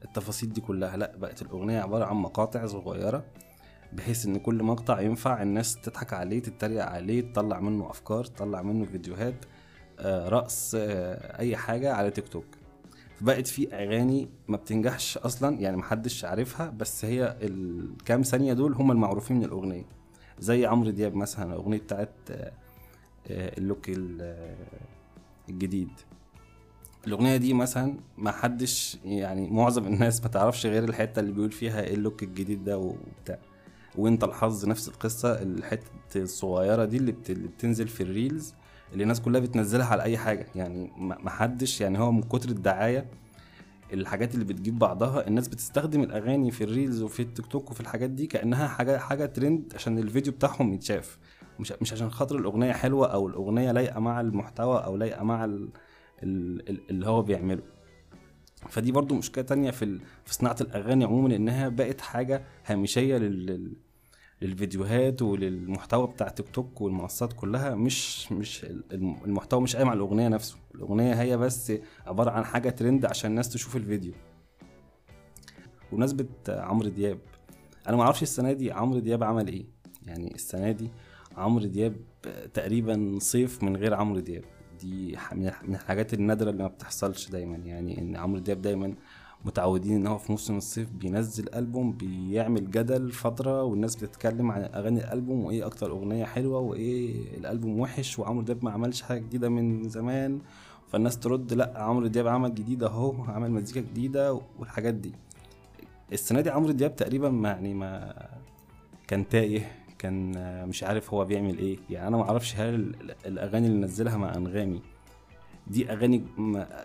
التفاصيل 0.04 0.52
دي 0.52 0.60
كلها. 0.60 0.96
لا 0.96 1.16
بقت 1.16 1.42
الأغنية 1.42 1.80
عبارة 1.80 2.04
عن 2.04 2.16
مقاطع 2.16 2.66
صغيرة 2.66 3.24
بحيث 3.92 4.26
إن 4.26 4.36
كل 4.38 4.62
مقطع 4.62 5.00
ينفع 5.00 5.42
الناس 5.42 5.80
تضحك 5.80 6.12
عليه 6.12 6.42
تتريق 6.42 6.84
عليه 6.84 7.20
تطلع 7.20 7.60
منه 7.60 7.90
أفكار 7.90 8.24
تطلع 8.24 8.62
منه 8.62 8.84
فيديوهات. 8.84 9.34
رقص 10.02 10.74
آه 10.78 11.38
أي 11.38 11.56
حاجة 11.56 11.92
على 11.92 12.10
تيك 12.10 12.28
توك. 12.28 12.44
فبقت 13.20 13.46
في 13.46 13.74
أغاني 13.74 14.28
ما 14.48 14.56
بتنجحش 14.56 15.18
أصلا 15.18 15.60
يعني 15.60 15.76
محدش 15.76 16.24
عارفها 16.24 16.70
بس 16.70 17.04
هي 17.04 17.36
الكام 17.42 18.22
ثانية 18.22 18.52
دول 18.52 18.72
هم 18.74 18.90
المعروفين 18.90 19.36
من 19.36 19.44
الأغنية. 19.44 19.84
زي 20.38 20.66
عمرو 20.66 20.90
دياب 20.90 21.14
مثلا 21.14 21.52
الأغنية 21.52 21.78
بتاعت 21.78 22.10
آه 22.30 22.52
آه، 23.30 23.58
ال 23.58 23.64
look 23.64 23.90
آه، 23.90 24.56
الجديد. 25.48 25.90
الأغنية 27.06 27.36
دي 27.36 27.54
مثلا 27.54 27.94
ما 28.18 28.30
حدش 28.32 28.98
يعني 29.04 29.50
معظم 29.50 29.86
الناس 29.86 30.22
ما 30.22 30.28
تعرفش 30.28 30.66
غير 30.66 30.84
الحتة 30.84 31.20
اللي 31.20 31.32
بيقول 31.32 31.52
فيها 31.52 31.80
إيه 31.82 31.94
ال 31.94 32.00
look 32.00 32.22
الجديد 32.22 32.64
ده 32.64 32.78
وبتاع. 32.78 33.38
وإنت 33.98 34.24
لاحظ 34.24 34.66
نفس 34.66 34.88
القصة 34.88 35.42
الحتة 35.42 35.82
الصغيرة 36.16 36.84
دي 36.84 36.96
اللي 36.96 37.12
بتنزل 37.28 37.88
في 37.88 38.02
ال 38.02 38.09
reels. 38.09 38.54
اللي 38.92 39.02
الناس 39.02 39.20
كلها 39.20 39.40
بتنزلها 39.40 39.86
على 39.86 40.02
أي 40.02 40.18
حاجة. 40.18 40.46
يعني 40.54 40.92
ما 40.98 41.30
حدش 41.30 41.80
يعني 41.80 41.98
هو 41.98 42.12
من 42.12 42.22
كتر 42.22 42.48
الدعاية 42.48 43.06
الحاجات 43.92 44.34
اللي 44.34 44.44
بتجيب 44.44 44.78
بعضها 44.78 45.28
الناس 45.28 45.48
بتستخدم 45.48 46.02
الأغاني 46.02 46.50
في 46.50 46.64
ال 46.64 46.70
reels 46.70 47.02
وفي 47.02 47.22
التيك 47.22 47.46
توك 47.46 47.70
وفي 47.70 47.80
الحاجات 47.80 48.10
دي 48.10 48.26
كأنها 48.26 48.68
حاجة 48.68 48.98
حاجة 48.98 49.26
ترند 49.26 49.72
عشان 49.74 49.98
الفيديو 49.98 50.32
بتاعهم 50.32 50.72
يتشاف. 50.72 51.18
مش 51.60 51.72
مش 51.80 51.92
عشان 51.92 52.10
خاطر 52.10 52.36
الأغنية 52.38 52.72
حلوة 52.72 53.06
أو 53.12 53.28
الأغنية 53.28 53.72
لايقة 53.72 54.00
مع 54.00 54.20
المحتوى 54.20 54.84
أو 54.84 54.96
لايقة 54.96 55.24
مع 55.24 55.44
ال... 55.44 55.68
ال... 56.22 56.90
اللي 56.90 57.06
هو 57.06 57.22
بيعمله. 57.22 57.62
فدي 58.68 58.92
برضو 58.92 59.14
مشكلة 59.14 59.44
تانية 59.44 59.70
في 59.70 59.98
في 60.24 60.34
صناعة 60.34 60.56
الأغاني 60.60 61.04
عموما 61.04 61.36
إنها 61.36 61.68
بقت 61.68 62.00
حاجة 62.00 62.44
هامشية 62.66 63.16
لل... 63.16 63.72
للفيديوهات 64.42 65.22
وللمحتوى 65.22 66.06
بتاع 66.06 66.28
تيك 66.28 66.48
توك 66.48 66.80
والمنصات 66.80 67.32
كلها 67.32 67.74
مش 67.74 68.32
مش 68.32 68.66
المحتوى 68.92 69.60
مش 69.60 69.76
قايم 69.76 69.88
على 69.88 69.96
الأغنية 69.96 70.28
نفسه. 70.28 70.56
الأغنية 70.74 71.12
هي 71.12 71.36
بس 71.36 71.72
عبارة 72.06 72.30
عن 72.30 72.44
حاجة 72.44 72.70
ترند 72.70 73.04
عشان 73.04 73.30
الناس 73.30 73.48
تشوف 73.48 73.76
الفيديو. 73.76 74.12
بمناسبة 75.92 76.26
عمرو 76.48 76.88
دياب 76.88 77.18
أنا 77.88 77.96
ما 77.96 78.02
أعرفش 78.02 78.22
السنة 78.22 78.52
دي 78.52 78.72
عمرو 78.72 78.98
دياب 78.98 79.22
عمل 79.22 79.48
إيه. 79.48 79.66
يعني 80.06 80.34
السنة 80.34 80.70
دي 80.70 80.90
عمرو 81.36 81.64
دياب 81.64 81.96
تقريبا 82.54 83.18
صيف 83.20 83.62
من 83.62 83.76
غير 83.76 83.94
عمرو 83.94 84.20
دياب. 84.20 84.44
دي 84.80 85.16
من 85.32 85.74
الحاجات 85.74 86.14
النادرة 86.14 86.50
اللي 86.50 86.62
ما 86.62 86.68
بتحصلش 86.68 87.28
دايما. 87.28 87.56
يعني 87.56 88.00
إن 88.00 88.16
عمرو 88.16 88.38
دياب 88.38 88.62
دايما 88.62 88.94
متعودين 89.44 89.96
إن 89.96 90.06
هو 90.06 90.18
في 90.18 90.32
موسم 90.32 90.56
الصيف 90.56 90.90
بينزل 90.90 91.54
ألبوم 91.54 91.92
بيعمل 91.92 92.70
جدل 92.70 93.10
فترة 93.12 93.62
والناس 93.62 93.96
بتتكلم 93.96 94.50
عن 94.50 94.62
أغاني 94.62 95.00
الألبوم 95.04 95.44
وإيه 95.44 95.66
أكتر 95.66 95.90
أغنية 95.90 96.24
حلوة 96.24 96.58
وإيه 96.58 97.14
الألبوم 97.38 97.80
وحش 97.80 98.18
وعمرو 98.18 98.42
دياب 98.42 98.64
ما 98.64 98.70
عملش 98.70 99.02
حاجة 99.02 99.18
جديدة 99.18 99.48
من 99.48 99.88
زمان. 99.88 100.38
فالناس 100.88 101.18
ترد 101.18 101.52
لأ 101.52 101.72
عمرو 101.76 102.06
دياب 102.06 102.26
عمل 102.26 102.54
جديد 102.54 102.82
أهو 102.82 103.24
عمل 103.24 103.50
مزيكا 103.50 103.80
جديدة 103.80 104.40
والحاجات 104.58 104.94
دي. 104.94 105.12
السنة 106.12 106.40
دي 106.40 106.50
عمرو 106.50 106.70
دياب 106.72 106.96
تقريبا 106.96 107.30
ما 107.30 107.48
يعني 107.48 107.74
ما 107.74 108.14
كان 109.08 109.28
تايه 109.28 109.72
كان 109.98 110.32
مش 110.68 110.84
عارف 110.84 111.14
هو 111.14 111.24
بيعمل 111.24 111.58
إيه. 111.58 111.78
يعني 111.90 112.08
أنا 112.08 112.16
ما 112.16 112.22
أعرفش 112.22 112.56
هل 112.56 112.94
الأغاني 113.26 113.66
اللي 113.66 113.78
نزلها 113.78 114.16
مع 114.16 114.34
أنغامي 114.36 114.82
دي 115.66 115.92
أغاني 115.92 116.24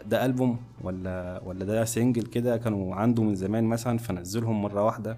ده 0.06 0.26
ألبوم 0.26 0.60
ولا 0.82 1.42
ولا 1.46 1.66
ده 1.66 1.86
سنجل 1.86 2.24
كده 2.24 2.58
كانوا 2.58 2.96
عنده 2.96 3.24
من 3.24 3.36
زمان 3.36 3.64
مثلا 3.64 3.98
فنزلهم 3.98 4.62
مرة 4.62 4.84
واحدة 4.84 5.18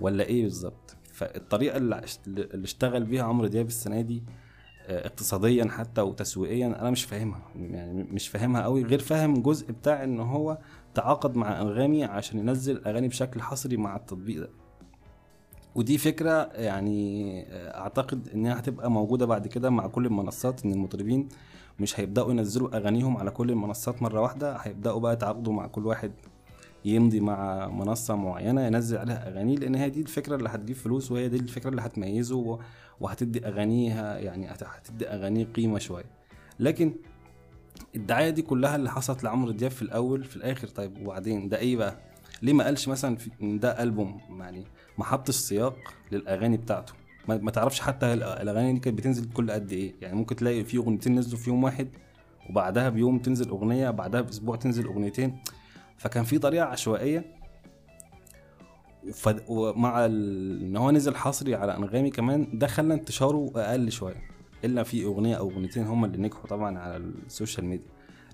ولا 0.00 0.24
إيه 0.24 0.42
بالظبط؟ 0.42 0.96
فالطريقة 1.12 1.76
اللي 1.76 2.64
اشتغل 2.64 3.04
بيها 3.04 3.22
عمرو 3.24 3.46
دياب 3.46 3.66
السنة 3.66 4.00
دي 4.00 4.22
آه، 4.86 5.06
اقتصاديا 5.06 5.68
حتى 5.70 6.00
وتسويقيا 6.00 6.66
أنا 6.66 6.90
مش 6.90 7.04
فاهمها 7.04 7.40
يعني 7.56 8.02
مش 8.02 8.28
فاهمها 8.28 8.62
قوي 8.62 8.82
غير 8.82 8.98
فاهم 8.98 9.42
جزء 9.42 9.72
بتاع 9.72 10.04
إن 10.04 10.20
هو 10.20 10.58
تعاقد 10.94 11.36
مع 11.36 11.60
أنغامي 11.62 12.04
عشان 12.04 12.38
ينزل 12.38 12.82
أغاني 12.86 13.08
بشكل 13.08 13.42
حصري 13.42 13.76
مع 13.76 13.96
التطبيق 13.96 14.40
ده. 14.40 14.48
ودي 15.74 15.98
فكرة 15.98 16.42
يعني 16.52 17.44
أعتقد 17.52 18.28
إنها 18.34 18.58
هتبقى 18.58 18.90
موجودة 18.90 19.26
بعد 19.26 19.46
كده 19.46 19.70
مع 19.70 19.86
كل 19.86 20.06
المنصات 20.06 20.64
إن 20.64 20.72
المطربين 20.72 21.28
مش 21.80 22.00
هيبدأوا 22.00 22.30
ينزلوا 22.30 22.76
أغانيهم 22.76 23.16
على 23.16 23.30
كل 23.30 23.50
المنصات 23.50 24.02
مرة 24.02 24.20
واحدة 24.20 24.56
هيبدأوا 24.56 25.00
بقى 25.00 25.12
يتعاقدوا 25.12 25.52
مع 25.52 25.66
كل 25.66 25.86
واحد 25.86 26.12
يمضي 26.84 27.20
مع 27.20 27.68
منصة 27.68 28.16
معينة 28.16 28.66
ينزل 28.66 28.98
عليها 28.98 29.28
اغانيه 29.28 29.56
لأن 29.56 29.74
هي 29.74 29.90
دي 29.90 30.00
الفكرة 30.00 30.36
اللي 30.36 30.48
هتجيب 30.48 30.76
فلوس 30.76 31.12
وهي 31.12 31.28
دي 31.28 31.36
الفكرة 31.36 31.70
اللي 31.70 31.82
هتميزه 31.82 32.58
وهتدي 33.00 33.46
أغانيها 33.46 34.18
يعني 34.18 34.48
هتدي 34.50 35.08
أغانيه 35.08 35.44
قيمة 35.44 35.78
شوية. 35.78 36.04
لكن 36.60 36.94
الدعاية 37.96 38.30
دي 38.30 38.42
كلها 38.42 38.76
اللي 38.76 38.90
حصلت 38.90 39.24
لعمرو 39.24 39.50
دياب 39.50 39.70
في 39.70 39.82
الأول 39.82 40.24
في 40.24 40.36
الآخر 40.36 40.68
طيب 40.68 40.98
وبعدين؟ 41.06 41.48
ده 41.48 41.58
إيه 41.58 41.76
بقى؟ 41.76 41.96
ليه 42.42 42.52
ما 42.52 42.64
قالش 42.64 42.88
مثلا 42.88 43.16
ده 43.42 43.82
ألبوم 43.82 44.20
يعني 44.40 44.64
ما 44.98 45.04
حطش 45.04 45.34
سياق 45.34 45.76
للأغاني 46.12 46.56
بتاعته؟ 46.56 46.92
ما, 47.28 47.50
تعرفش 47.50 47.80
حتى 47.80 48.12
الأغاني 48.14 48.72
دي 48.72 48.80
كانت 48.80 48.98
بتنزل 48.98 49.32
كل 49.32 49.50
قد 49.50 49.72
إيه. 49.72 49.94
يعني 50.00 50.16
ممكن 50.16 50.36
تلاقي 50.36 50.64
في 50.64 50.76
أغنيتين 50.76 51.14
نزلوا 51.14 51.38
في 51.38 51.50
يوم 51.50 51.64
واحد 51.64 51.88
وبعدها 52.50 52.88
بيوم 52.88 53.18
تنزل 53.18 53.48
أغنية 53.48 53.90
بعدها 53.90 54.20
بأسبوع 54.20 54.56
تنزل 54.56 54.86
أغنيتين. 54.86 55.38
فكان 55.96 56.24
في 56.24 56.38
طريقة 56.38 56.64
عشوائية. 56.64 57.36
ومع 59.48 60.06
إن 60.06 60.76
هو 60.76 60.90
نزل 60.90 61.16
حصري 61.16 61.54
على 61.54 61.76
أنغامي 61.76 62.10
كمان 62.10 62.58
ده 62.58 62.66
خلى 62.66 62.94
انتشاره 62.94 63.52
أقل 63.56 63.90
شوية. 63.92 64.22
إلا 64.64 64.82
في 64.82 65.04
أغنية 65.04 65.34
أو 65.34 65.50
أغنيتين 65.50 65.86
هما 65.86 66.06
اللي 66.06 66.18
نجحوا 66.18 66.46
طبعا 66.46 66.78
على 66.78 66.96
ال 66.96 67.06
social 67.06 67.66
media. 67.66 67.88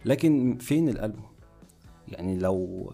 لكن 0.04 0.58
فين 0.60 0.88
الألبوم؟ 0.88 1.26
يعني 2.08 2.38
لو 2.38 2.90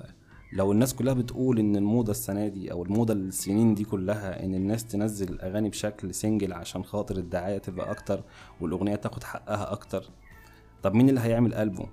لو 0.52 0.72
الناس 0.72 0.94
كلها 0.94 1.14
بتقول 1.14 1.58
إن 1.58 1.76
الموضة 1.76 2.10
السنة 2.10 2.48
دي 2.48 2.72
أو 2.72 2.82
الموضة 2.82 3.14
السنين 3.14 3.74
دي 3.74 3.84
كلها 3.84 4.44
إن 4.44 4.54
الناس 4.54 4.84
تنزل 4.86 5.40
أغاني 5.40 5.68
بشكل 5.68 6.14
single 6.14 6.52
عشان 6.52 6.84
خاطر 6.84 7.16
الدعاية 7.16 7.58
تبقى 7.58 7.90
أكتر 7.90 8.22
والأغنية 8.60 8.94
تاخد 8.96 9.24
حقها 9.24 9.72
أكتر 9.72 10.04
طب 10.82 10.94
مين 10.94 11.08
اللي 11.08 11.20
هيعمل 11.20 11.54
ألبوم؟ 11.54 11.88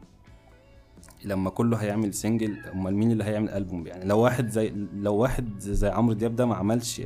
لما 1.26 1.50
كله 1.50 1.78
هيعمل 1.78 2.14
single 2.14 2.58
أمال 2.74 2.96
مين 2.96 3.12
اللي 3.12 3.24
هيعمل 3.24 3.50
ألبوم؟ 3.50 3.88
يعني 3.88 4.06
لو 4.06 4.20
واحد 4.20 4.50
زي 4.50 4.74
لو 4.94 5.16
واحد 5.16 5.60
زي 5.60 5.88
عمرو 5.90 6.14
دياب 6.14 6.36
ده 6.36 6.46
ما 6.46 6.56
عملش 6.56 7.02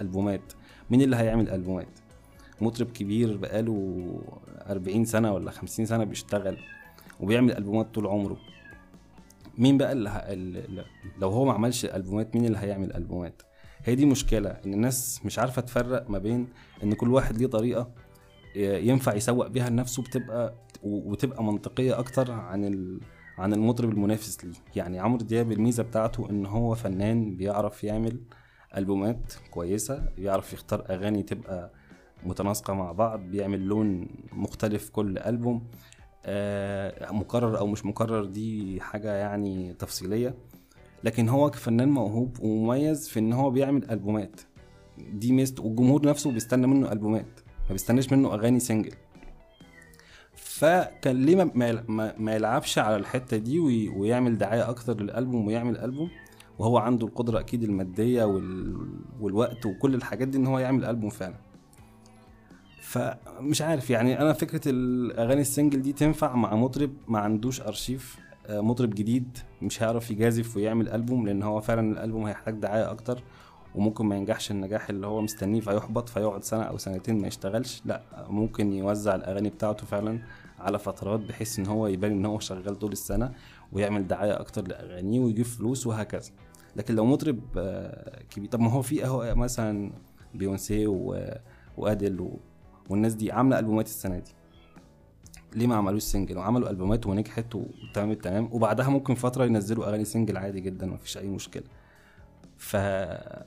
ألبومات 0.00 0.52
مين 0.90 1.02
اللي 1.02 1.16
هيعمل 1.16 1.48
ألبومات؟ 1.50 1.98
مطرب 2.60 2.86
كبير 2.90 3.36
بقاله 3.36 4.04
40 4.66 5.04
سنة 5.04 5.32
ولا 5.32 5.50
50 5.50 5.86
سنة 5.86 6.04
بيشتغل 6.04 6.56
وبيعمل 7.20 7.52
ألبومات 7.52 7.94
طول 7.94 8.06
عمره. 8.06 8.36
مين 9.62 9.78
بقى 9.78 9.92
اللي 9.92 10.84
لو 11.18 11.28
هو 11.28 11.44
ما 11.44 11.52
عملش 11.52 11.84
ألبومات 11.84 12.36
مين 12.36 12.44
اللي 12.44 12.58
هيعمل 12.58 12.92
ألبومات؟ 12.92 13.42
هي 13.84 13.94
دي 13.94 14.06
مشكلة 14.06 14.50
إن 14.50 14.74
الناس 14.74 15.20
مش 15.24 15.38
عارفة 15.38 15.62
تفرق 15.62 16.10
ما 16.10 16.18
بين 16.18 16.48
إن 16.82 16.92
كل 16.92 17.12
واحد 17.12 17.36
ليه 17.38 17.46
طريقة 17.46 17.90
ينفع 18.56 19.14
يسوق 19.14 19.46
بيها 19.46 19.70
لنفسه 19.70 20.02
بتبقى 20.02 20.54
وتبقى 20.82 21.44
منطقية 21.44 21.98
أكتر 21.98 22.30
عن 22.32 23.00
عن 23.38 23.52
المطرب 23.52 23.90
المنافس 23.90 24.44
ليه. 24.44 24.52
يعني 24.76 24.98
عمرو 24.98 25.18
دياب 25.24 25.52
الميزة 25.52 25.82
بتاعته 25.82 26.30
إن 26.30 26.46
هو 26.46 26.74
فنان 26.74 27.36
بيعرف 27.36 27.84
يعمل 27.84 28.20
ألبومات 28.76 29.32
كويسة 29.50 30.08
بيعرف 30.16 30.52
يختار 30.52 30.84
أغاني 30.90 31.22
تبقى 31.22 31.72
متناسقة 32.26 32.74
مع 32.74 32.92
بعض 32.92 33.20
بيعمل 33.20 33.60
لون 33.60 34.08
مختلف 34.32 34.88
كل 34.90 35.18
ألبوم. 35.18 35.66
آه، 36.26 37.12
مكرر 37.12 37.58
أو 37.58 37.66
مش 37.66 37.86
مكرر 37.86 38.24
دي 38.24 38.80
حاجة 38.80 39.12
يعني 39.14 39.74
تفصيلية. 39.74 40.34
لكن 41.04 41.28
هو 41.28 41.50
كفنان 41.50 41.88
موهوب 41.88 42.36
ومميز 42.40 43.08
في 43.08 43.18
إن 43.18 43.32
هو 43.32 43.50
بيعمل 43.50 43.90
ألبومات. 43.90 44.40
دي 44.98 45.32
ميزته 45.32 45.62
والجمهور 45.64 46.06
نفسه 46.06 46.32
بيستنى 46.32 46.66
منه 46.66 46.92
ألبومات 46.92 47.40
ما 47.66 47.72
بيستناش 47.72 48.12
منه 48.12 48.34
أغاني 48.34 48.60
single 48.60 48.92
فكان 50.34 51.24
ليه 51.24 51.44
ما, 51.44 52.14
ما, 52.18 52.34
يلعبش 52.34 52.78
على 52.78 52.96
الحتة 52.96 53.36
دي 53.36 53.58
وي- 53.58 53.88
ويعمل 53.88 54.38
دعاية 54.38 54.68
أكتر 54.70 55.00
للألبوم 55.00 55.46
ويعمل 55.46 55.78
ألبوم؟ 55.78 56.10
وهو 56.58 56.78
عنده 56.78 57.06
القدرة 57.06 57.40
أكيد 57.40 57.62
المادية 57.62 58.24
وال... 58.24 58.76
والوقت 59.20 59.66
وكل 59.66 59.94
الحاجات 59.94 60.28
دي 60.28 60.38
إن 60.38 60.46
هو 60.46 60.58
يعمل 60.58 60.84
ألبوم 60.84 61.10
فعلا. 61.10 61.34
فمش 62.82 63.62
عارف 63.62 63.90
يعني 63.90 64.20
أنا 64.20 64.32
فكرة 64.32 64.60
الأغاني 64.70 65.40
السنجل 65.40 65.82
دي 65.82 65.92
تنفع 65.92 66.36
مع 66.36 66.54
مطرب 66.54 66.90
ما 67.08 67.18
عندوش 67.18 67.60
أرشيف 67.60 68.18
آه، 68.46 68.60
مطرب 68.60 68.90
جديد 68.90 69.38
مش 69.62 69.82
هيعرف 69.82 70.10
يجازف 70.10 70.56
ويعمل 70.56 70.88
ألبوم 70.88 71.26
لأن 71.26 71.42
هو 71.42 71.60
فعلا 71.60 71.92
الألبوم 71.92 72.24
هيحتاج 72.26 72.54
دعاية 72.54 72.90
أكتر 72.90 73.22
وممكن 73.74 74.06
ما 74.06 74.16
ينجحش 74.16 74.50
النجاح 74.50 74.88
اللي 74.90 75.06
هو 75.06 75.20
مستنيه 75.20 75.60
فيحبط 75.60 76.08
فيقعد 76.08 76.44
سنة 76.44 76.62
أو 76.62 76.76
سنتين 76.78 77.20
ما 77.20 77.26
يشتغلش 77.28 77.82
لأ 77.84 78.02
ممكن 78.28 78.72
يوزع 78.72 79.14
الأغاني 79.14 79.50
بتاعته 79.50 79.86
فعلا 79.86 80.18
على 80.60 80.78
فترات 80.78 81.20
بحيث 81.20 81.58
إن 81.58 81.66
هو 81.66 81.86
يبان 81.86 82.10
إن 82.12 82.26
هو 82.26 82.38
شغال 82.38 82.78
طول 82.78 82.92
السنة 82.92 83.32
ويعمل 83.72 84.06
دعاية 84.06 84.40
أكتر 84.40 84.68
لأغانيه 84.68 85.20
ويجيب 85.20 85.44
فلوس 85.44 85.86
وهكذا 85.86 86.30
لكن 86.76 86.94
لو 86.94 87.04
مطرب 87.06 87.40
آه، 87.56 88.22
كبير 88.30 88.50
طب 88.50 88.60
ما 88.60 88.70
هو 88.70 88.82
في 88.82 89.04
أهو 89.04 89.34
مثلا 89.34 89.92
بيونسي 90.34 90.86
و- 90.86 91.34
وأديل. 91.76 92.30
والناس 92.90 93.14
دي 93.14 93.32
عاملة 93.32 93.58
ألبومات 93.58 93.86
السنة 93.86 94.18
دي. 94.18 94.30
ليه 95.54 95.66
ما 95.66 95.76
عملوش 95.76 96.02
single 96.02 96.38
وعملوا 96.38 96.70
ألبومات 96.70 97.06
ونجحت 97.06 97.54
وتمام 97.54 98.10
التمام 98.10 98.48
وبعدها 98.52 98.88
ممكن 98.88 99.14
فترة 99.14 99.44
ينزلوا 99.44 99.86
أغاني 99.86 100.04
single 100.04 100.36
عادي 100.36 100.60
جدا 100.60 100.86
مفيش 100.86 101.18
أي 101.18 101.28
مشكلة. 101.28 101.62
ف... 102.56 102.76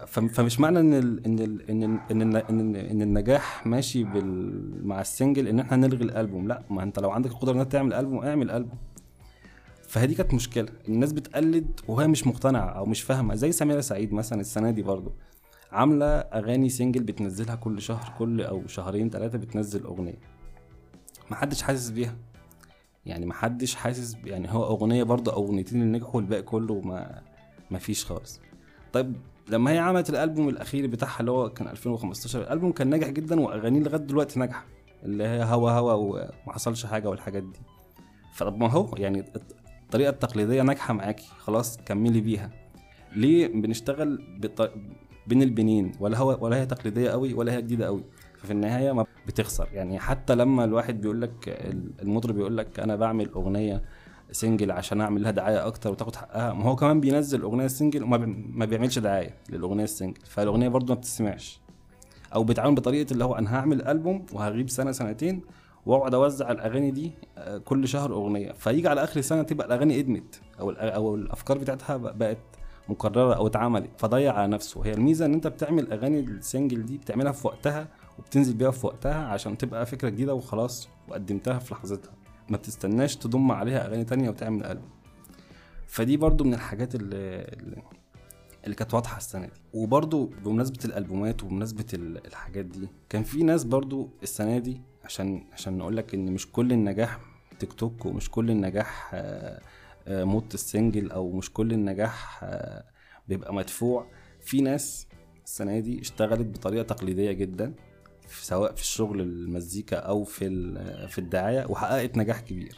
فمش 0.07 0.59
معنى 0.59 0.79
إن 0.79 0.93
ال... 0.93 1.25
إن 1.25 1.39
ال... 1.39 1.69
إن 1.69 1.83
ال... 1.83 1.99
إن 2.11 2.21
ال... 2.21 2.37
ال... 2.37 2.75
إن 2.77 3.01
النجاح 3.01 3.67
ماشي 3.67 4.03
بال... 4.03 4.87
مع 4.87 5.01
ال 5.01 5.08
single 5.08 5.47
إن 5.47 5.59
إحنا 5.59 5.77
نلغي 5.77 6.03
الألبوم. 6.03 6.47
لا 6.47 6.63
ما 6.69 6.83
أنت 6.83 6.99
لو 6.99 7.11
عندك 7.11 7.31
القدرة 7.31 7.53
انك 7.53 7.71
تعمل 7.71 7.93
ألبوم 7.93 8.19
اعمل 8.19 8.51
ألبوم. 8.51 8.77
فهذه 9.87 10.13
كانت 10.13 10.33
مشكلة. 10.33 10.67
الناس 10.87 11.13
بتقلد 11.13 11.79
وهي 11.87 12.07
مش 12.07 12.27
مقتنعة 12.27 12.69
أو 12.69 12.85
مش 12.85 13.01
فاهمة. 13.01 13.35
زي 13.35 13.51
سميرة 13.51 13.81
سعيد 13.81 14.13
مثلا 14.13 14.41
السنة 14.41 14.71
دي 14.71 14.81
برضو. 14.81 15.11
عاملة 15.75 16.05
أغاني 16.05 16.69
سنجل 16.69 17.03
بتنزلها 17.03 17.55
كل 17.55 17.81
شهر 17.81 18.13
كل 18.19 18.41
أو 18.41 18.67
شهرين 18.67 19.09
ثلاثة 19.09 19.37
بتنزل 19.37 19.83
أغنية. 19.83 20.19
محدش 21.31 21.61
حاسس 21.61 21.89
بيها. 21.89 22.15
يعني 23.05 23.25
محدش 23.25 23.75
حاسس 23.75 24.15
يعني 24.23 24.51
هو 24.53 24.63
أغنية 24.63 25.03
برضه 25.03 25.33
أو 25.33 25.45
أغنيتين 25.45 25.81
اللي 25.81 25.97
نجحوا 25.97 26.15
والباقي 26.15 26.41
كله 26.41 26.81
ما 26.81 27.21
ما 27.71 27.79
فيش 27.79 28.05
خالص. 28.05 28.39
طيب 28.93 29.15
لما 29.49 29.71
هي 29.71 29.77
عملت 29.77 30.09
الألبوم 30.09 30.49
الأخير 30.49 30.87
بتاعها 30.87 31.19
اللي 31.19 31.31
هو 31.31 31.49
كان 31.49 31.67
2015 31.67 32.41
الألبوم 32.41 32.71
كان 32.71 32.89
ناجح 32.89 33.09
جدا 33.09 33.39
وأغانيه 33.39 33.79
لغاية 33.79 34.01
دلوقتي 34.01 34.39
ناجحة 34.39 34.65
اللي 35.03 35.23
هي 35.23 35.43
هوا 35.43 35.71
هوا 35.71 35.93
وما 35.93 36.53
حصلش 36.53 36.85
حاجة 36.85 37.09
والحاجات 37.09 37.43
دي. 37.43 37.59
فطب 38.33 38.57
ما 38.57 38.67
هو 38.71 38.95
يعني 38.97 39.19
الط- 39.19 39.55
الطريقة 39.83 40.09
التقليدية 40.09 40.61
ناجحة 40.61 40.93
معاكي 40.93 41.27
خلاص 41.39 41.77
كملي 41.77 42.21
بيها. 42.21 42.49
ليه 43.15 43.47
بنشتغل 43.47 44.37
بط... 44.39 44.71
بين 45.27 45.41
البينين 45.41 45.91
ولا 45.99 46.17
هو 46.17 46.37
ولا 46.41 46.57
هي 46.57 46.65
تقليدية 46.65 47.09
قوي 47.09 47.33
ولا 47.33 47.53
هي 47.53 47.61
جديدة 47.61 47.85
قوي. 47.85 48.03
ففي 48.37 48.51
النهاية 48.51 48.91
ما 48.91 49.05
بتخسر. 49.27 49.67
يعني 49.73 49.99
حتى 49.99 50.35
لما 50.35 50.63
الواحد 50.63 51.01
بيقول 51.01 51.21
لك 51.21 51.59
المطرب 52.01 52.35
بيقول 52.35 52.57
لك 52.57 52.79
أنا 52.79 52.95
بعمل 52.95 53.29
أغنية 53.29 53.83
single 54.31 54.71
عشان 54.71 55.01
أعمل 55.01 55.23
لها 55.23 55.31
دعاية 55.31 55.67
أكتر 55.67 55.91
وتاخد 55.91 56.15
حقها 56.15 56.53
ما 56.53 56.63
هو 56.63 56.75
كمان 56.75 56.99
بينزل 56.99 57.41
أغنية 57.41 57.67
single 57.67 58.03
وما 58.03 58.17
ما 58.53 58.65
بيعملش 58.65 58.99
دعاية 58.99 59.35
للأغنية 59.49 59.83
ال 59.83 59.89
single 59.89 60.21
فالأغنية 60.25 60.67
برضو 60.67 60.93
ما 60.93 60.99
بتسمعش. 60.99 61.59
أو 62.35 62.43
بيتعامل 62.43 62.75
بطريقة 62.75 63.13
اللي 63.13 63.23
هو 63.23 63.35
أنا 63.35 63.55
هعمل 63.55 63.81
ألبوم 63.87 64.25
وهغيب 64.33 64.69
سنة 64.69 64.91
سنتين 64.91 65.41
وأقعد 65.85 66.13
أوزع 66.13 66.51
الأغاني 66.51 66.91
دي 66.91 67.11
آه، 67.37 67.57
كل 67.57 67.87
شهر 67.87 68.13
أغنية. 68.13 68.51
فيجي 68.51 68.87
على 68.87 69.03
آخر 69.03 69.19
السنة 69.19 69.43
تبقى 69.43 69.67
الأغاني 69.67 69.99
ادمت 69.99 70.41
أو 70.59 70.71
أو 70.71 71.15
الأفكار 71.15 71.57
بتاعتها 71.57 71.97
بقت 71.97 72.37
مكررة 72.89 73.33
أو 73.35 73.47
اتعملت 73.47 73.89
فضيع 73.97 74.33
على 74.33 74.47
نفسه. 74.47 74.85
هي 74.85 74.93
الميزة 74.93 75.25
إن 75.25 75.33
أنت 75.33 75.47
بتعمل 75.47 75.91
أغاني 75.93 76.19
السنجل 76.19 76.85
دي 76.85 76.97
بتعملها 76.97 77.31
في 77.31 77.47
وقتها 77.47 77.87
وبتنزل 78.19 78.53
بيها 78.53 78.71
في 78.71 78.85
وقتها 78.87 79.25
عشان 79.27 79.57
تبقى 79.57 79.85
فكرة 79.85 80.09
جديدة 80.09 80.33
وخلاص 80.33 80.89
وقدمتها 81.07 81.59
في 81.59 81.73
لحظتها. 81.73 82.13
ما 82.49 82.57
بتستناش 82.57 83.15
تضم 83.15 83.51
عليها 83.51 83.85
أغاني 83.85 84.03
تانية 84.03 84.29
وتعمل 84.29 84.65
ألبوم. 84.65 84.89
فدي 85.87 86.17
برضو 86.17 86.43
من 86.43 86.53
الحاجات 86.53 86.95
اللي, 86.95 87.55
اللي 88.63 88.75
كانت 88.75 88.93
واضحة 88.93 89.17
السنة 89.17 89.45
دي. 89.45 89.51
وبرضو 89.73 90.25
بمناسبة 90.45 90.79
الألبومات 90.85 91.43
وبمناسبة 91.43 91.85
ال- 91.93 92.27
الحاجات 92.27 92.65
دي 92.65 92.87
كان 93.09 93.23
في 93.23 93.43
ناس 93.43 93.63
برضو 93.63 94.09
السنة 94.23 94.57
دي 94.59 94.81
عشان 95.05 95.43
عشان 95.53 95.77
نقول 95.77 95.97
لك 95.97 96.13
إن 96.13 96.31
مش 96.31 96.51
كل 96.51 96.71
النجاح 96.71 97.19
تيك 97.59 97.73
توك 97.73 98.05
ومش 98.05 98.31
كل 98.31 98.51
النجاح 98.51 99.11
آه، 99.13 99.61
موت 100.07 100.53
السنجل 100.53 101.11
أو 101.11 101.31
مش 101.31 101.53
كل 101.53 101.73
النجاح 101.73 102.39
آه، 102.43 102.83
بيبقى 103.27 103.53
مدفوع. 103.53 104.07
في 104.39 104.61
ناس 104.61 105.07
السنة 105.45 105.79
دي 105.79 106.01
اشتغلت 106.01 106.47
بطريقة 106.47 106.83
تقليدية 106.83 107.31
جدا 107.31 107.73
سواء 108.27 108.73
في 108.75 108.81
الشغل 108.81 109.21
المزيكا 109.21 109.97
أو 109.97 110.23
في 110.23 110.49
في 111.07 111.17
الدعاية 111.19 111.65
وحققت 111.69 112.17
نجاح 112.17 112.39
كبير. 112.39 112.75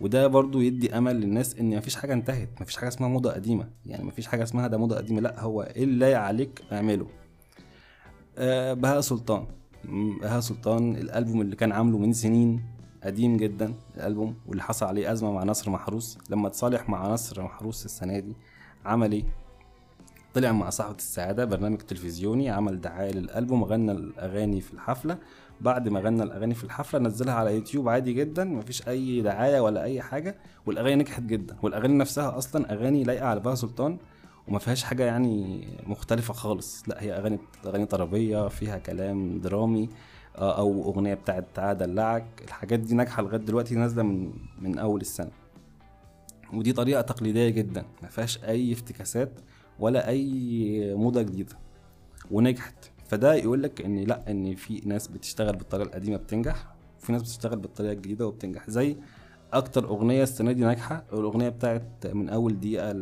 وده 0.00 0.26
برضو 0.26 0.60
يدي 0.60 0.98
أمل 0.98 1.16
للناس 1.20 1.56
إن 1.56 1.76
مفيش 1.76 1.96
حاجة 1.96 2.12
انتهت 2.12 2.48
مفيش 2.60 2.76
حاجة 2.76 2.88
اسمها 2.88 3.08
موضة 3.08 3.32
قديمة. 3.32 3.70
يعني 3.86 4.04
مفيش 4.04 4.26
حاجة 4.26 4.42
اسمها 4.42 4.68
ده 4.68 4.78
موضة 4.78 4.96
قديمة 4.96 5.20
لأ 5.20 5.40
هو 5.40 5.62
إيه 5.62 5.84
اللي 5.84 6.14
عليك 6.14 6.62
أعمله؟ 6.72 7.06
آه 8.38 8.72
بهاء 8.74 9.00
سلطان. 9.00 9.46
بهاء 10.20 10.40
سلطان 10.40 10.96
الألبوم 10.96 11.40
اللي 11.40 11.56
كان 11.56 11.72
عامله 11.72 11.98
من 11.98 12.12
سنين 12.12 12.64
قديم 13.02 13.36
جدا 13.36 13.74
الألبوم 13.96 14.34
واللي 14.46 14.62
حصل 14.62 14.86
عليه 14.86 15.12
أزمة 15.12 15.32
مع 15.32 15.44
نصر 15.44 15.70
محروس. 15.70 16.18
لما 16.30 16.48
اتصالح 16.48 16.88
مع 16.88 17.08
نصر 17.08 17.42
محروس 17.42 17.84
السنة 17.84 18.18
دي 18.18 18.36
عمل 18.84 19.12
إيه؟ 19.12 19.24
طلع 20.34 20.52
مع 20.52 20.70
صاحبة 20.70 20.96
السعادة 20.96 21.44
برنامج 21.44 21.78
تلفزيوني 21.78 22.50
عمل 22.50 22.80
دعاية 22.80 23.12
للألبوم 23.12 23.64
غنى 23.64 23.92
الأغاني 23.92 24.60
في 24.60 24.72
الحفلة. 24.72 25.18
بعد 25.60 25.88
ما 25.88 26.00
غنى 26.00 26.22
الأغاني 26.22 26.54
في 26.54 26.64
الحفلة 26.64 27.00
نزلها 27.00 27.34
على 27.34 27.54
يوتيوب 27.54 27.88
عادي 27.88 28.12
جدا 28.12 28.44
مفيش 28.44 28.88
أي 28.88 29.22
دعاية 29.22 29.60
ولا 29.60 29.82
أي 29.82 30.02
حاجة. 30.02 30.36
والأغاني 30.66 30.94
نجحت 30.94 31.22
جدا. 31.22 31.56
والأغاني 31.62 31.94
نفسها 31.94 32.38
أصلا 32.38 32.72
أغاني 32.72 33.04
لايقة 33.04 33.26
على 33.26 33.40
بهاء 33.40 33.54
سلطان 33.54 33.98
وما 34.48 34.58
فيهاش 34.58 34.84
حاجة 34.84 35.04
يعني 35.04 35.66
مختلفة 35.86 36.34
خالص. 36.34 36.88
لا 36.88 37.02
هي 37.02 37.12
أغاني 37.12 37.38
أغاني 37.66 37.86
طربية 37.86 38.48
فيها 38.48 38.78
كلام 38.78 39.40
درامي. 39.40 39.88
أو 40.36 40.82
أغنية 40.84 41.14
بتاعت 41.14 41.44
تعالى 41.54 41.78
دلعك 41.78 42.24
الحاجات 42.44 42.80
دي 42.80 42.94
ناجحة 42.94 43.22
لغاية 43.22 43.40
دلوقتي 43.40 43.74
نازلة 43.74 44.02
من 44.02 44.32
من 44.58 44.78
أول 44.78 45.00
السنة. 45.00 45.30
ودي 46.52 46.72
طريقة 46.72 47.00
تقليدية 47.00 47.48
جدا. 47.48 47.84
ما 48.02 48.08
فيهاش 48.08 48.44
أي 48.44 48.72
افتكاسات 48.72 49.30
ولا 49.78 50.08
أي 50.08 50.94
موضة 50.94 51.22
جديدة. 51.22 51.56
ونجحت. 52.30 52.74
فده 53.08 53.34
يقول 53.34 53.62
لك 53.62 53.80
إن 53.80 53.98
لأ 53.98 54.30
إن 54.30 54.54
في 54.54 54.80
ناس 54.84 55.08
بتشتغل 55.08 55.56
بالطريقة 55.56 55.86
القديمة 55.86 56.16
بتنجح 56.16 56.66
وفي 57.00 57.12
ناس 57.12 57.22
بتشتغل 57.22 57.58
بالطريقة 57.58 57.92
الجديدة 57.92 58.26
وبتنجح. 58.26 58.70
زي 58.70 58.96
أكتر 59.52 59.84
أغنية 59.88 60.22
السنة 60.22 60.52
دي 60.52 60.64
ناجحة 60.64 61.04
الأغنية 61.12 61.48
بتاعت 61.48 62.06
من 62.06 62.28
أول 62.28 62.60
دقيقة 62.60 62.92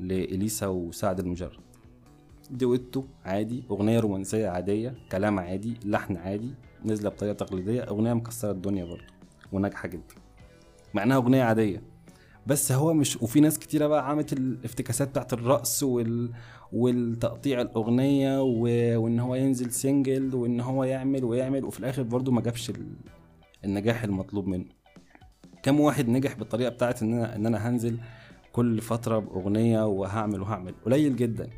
لإليسا 0.00 0.66
وسعد 0.66 1.20
المجرد. 1.20 1.65
دويتو 2.50 3.04
عادي 3.24 3.64
أغنية 3.70 4.00
رومانسية 4.00 4.48
عادية 4.48 4.94
كلام 5.12 5.38
عادي 5.38 5.74
لحن 5.84 6.16
عادي 6.16 6.54
نازلة 6.84 7.08
بطريقة 7.10 7.34
تقليدية 7.34 7.82
أغنية 7.82 8.12
مكسرة 8.12 8.50
الدنيا 8.50 8.84
برضه 8.84 9.04
وناجحة 9.52 9.88
جدا. 9.88 10.14
مع 10.94 11.02
انها 11.02 11.16
أغنية 11.16 11.42
عادية. 11.42 11.82
بس 12.46 12.72
هو 12.72 12.94
مش 12.94 13.22
وفي 13.22 13.40
ناس 13.40 13.58
كتيرة 13.58 13.86
بقى 13.86 14.10
عملت 14.10 14.32
الافتكاسات 14.32 15.08
بتاعت 15.08 15.32
الرقص 15.32 15.82
وال 15.82 16.30
والتقطيع 16.72 17.60
الأغنية 17.60 18.42
و... 18.42 18.60
وإن 19.02 19.20
هو 19.20 19.34
ينزل 19.34 19.70
single 19.72 20.34
وإن 20.34 20.60
هو 20.60 20.84
يعمل 20.84 21.24
ويعمل 21.24 21.64
وفي 21.64 21.80
الآخر 21.80 22.02
برضه 22.02 22.32
ما 22.32 22.40
جابش 22.40 22.70
ال... 22.70 22.86
النجاح 23.64 24.04
المطلوب 24.04 24.46
منه. 24.46 24.64
كم 25.62 25.80
واحد 25.80 26.08
نجح 26.08 26.34
بالطريقة 26.34 26.68
بتاعت 26.70 27.02
إن 27.02 27.12
أنا 27.12 27.36
إن 27.36 27.46
أنا 27.46 27.68
هنزل 27.68 27.98
كل 28.52 28.80
فترة 28.80 29.18
بأغنية 29.18 29.86
وهعمل 29.86 30.40
وهعمل؟ 30.40 30.74
قليل 30.84 31.16
جدا. 31.16 31.50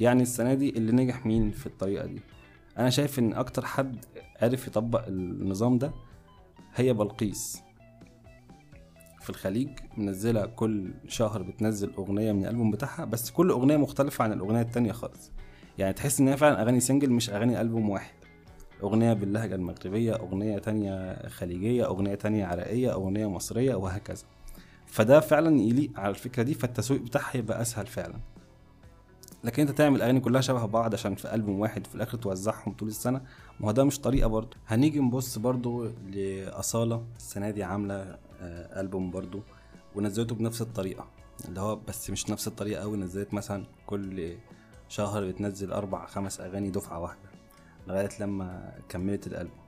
يعني 0.00 0.22
السنة 0.22 0.54
دي 0.54 0.70
اللي 0.70 0.92
نجح 0.92 1.26
مين 1.26 1.50
في 1.50 1.66
الطريقة 1.66 2.06
دي؟ 2.06 2.20
أنا 2.78 2.90
شايف 2.90 3.18
إن 3.18 3.32
أكتر 3.32 3.64
حد 3.64 4.04
عرف 4.42 4.66
يطبق 4.66 5.06
النظام 5.06 5.78
ده 5.78 5.92
هي 6.74 6.92
بلقيس. 6.92 7.62
في 9.20 9.30
الخليج 9.30 9.68
منزلة 9.96 10.46
كل 10.46 10.94
شهر 11.08 11.42
بتنزل 11.42 11.92
أغنية 11.98 12.32
من 12.32 12.44
الألبوم 12.44 12.70
بتاعها 12.70 13.04
بس 13.04 13.30
كل 13.30 13.50
أغنية 13.50 13.76
مختلفة 13.76 14.24
عن 14.24 14.32
الأغنية 14.32 14.60
التانية 14.60 14.92
خالص. 14.92 15.32
يعني 15.78 15.92
تحس 15.92 16.20
إن 16.20 16.28
هي 16.28 16.36
فعلا 16.36 16.62
أغاني 16.62 16.80
سنجل 16.80 17.10
مش 17.10 17.30
أغاني 17.30 17.60
ألبوم 17.60 17.90
واحد. 17.90 18.14
أغنية 18.82 19.12
باللهجة 19.12 19.54
المغربية 19.54 20.14
أغنية 20.14 20.58
تانية 20.58 21.28
خليجية 21.28 21.86
أغنية 21.86 22.14
تانية 22.14 22.46
عراقية 22.46 22.92
أغنية 22.92 23.26
مصرية 23.30 23.74
وهكذا. 23.74 24.24
فده 24.86 25.20
فعلا 25.20 25.60
يليق 25.60 25.90
على 26.00 26.10
الفكرة 26.10 26.42
دي 26.42 26.54
فالتسويق 26.54 27.00
بتاعها 27.02 27.36
يبقى 27.36 27.60
أسهل 27.62 27.86
فعلا. 27.86 28.14
لكن 29.44 29.62
انت 29.62 29.70
تعمل 29.78 30.02
اغاني 30.02 30.20
كلها 30.20 30.40
شبه 30.40 30.66
بعض 30.66 30.94
عشان 30.94 31.14
في 31.14 31.34
ألبوم 31.34 31.60
واحد 31.60 31.86
في 31.86 31.94
الآخر 31.94 32.18
توزعهم 32.18 32.72
طول 32.72 32.88
السنة. 32.88 33.20
ما 33.60 33.66
هو 33.68 33.70
ده 33.72 33.84
مش 33.84 34.00
طريقة 34.00 34.26
برضه. 34.28 34.56
هنيجي 34.66 35.00
نبص 35.00 35.38
برضه 35.38 35.92
لأصالة 36.06 37.04
السنة 37.16 37.50
دي 37.50 37.64
عاملة 37.64 37.94
آه، 38.40 38.80
ألبوم 38.80 39.10
برضه 39.10 39.42
ونزلته 39.94 40.34
بنفس 40.34 40.62
الطريقة. 40.62 41.06
اللي 41.48 41.60
هو 41.60 41.76
بس 41.76 42.10
مش 42.10 42.30
نفس 42.30 42.48
الطريقة 42.48 42.80
قوي 42.82 42.96
نزلت 42.96 43.34
مثلا 43.34 43.64
كل 43.86 44.36
شهر 44.88 45.26
بتنزل 45.28 45.72
أربع 45.72 46.06
خمس 46.06 46.40
أغاني 46.40 46.70
دفعة 46.70 47.00
واحدة 47.00 47.28
لغاية 47.86 48.08
لما 48.20 48.72
كملت 48.88 49.26
الألبوم. 49.26 49.64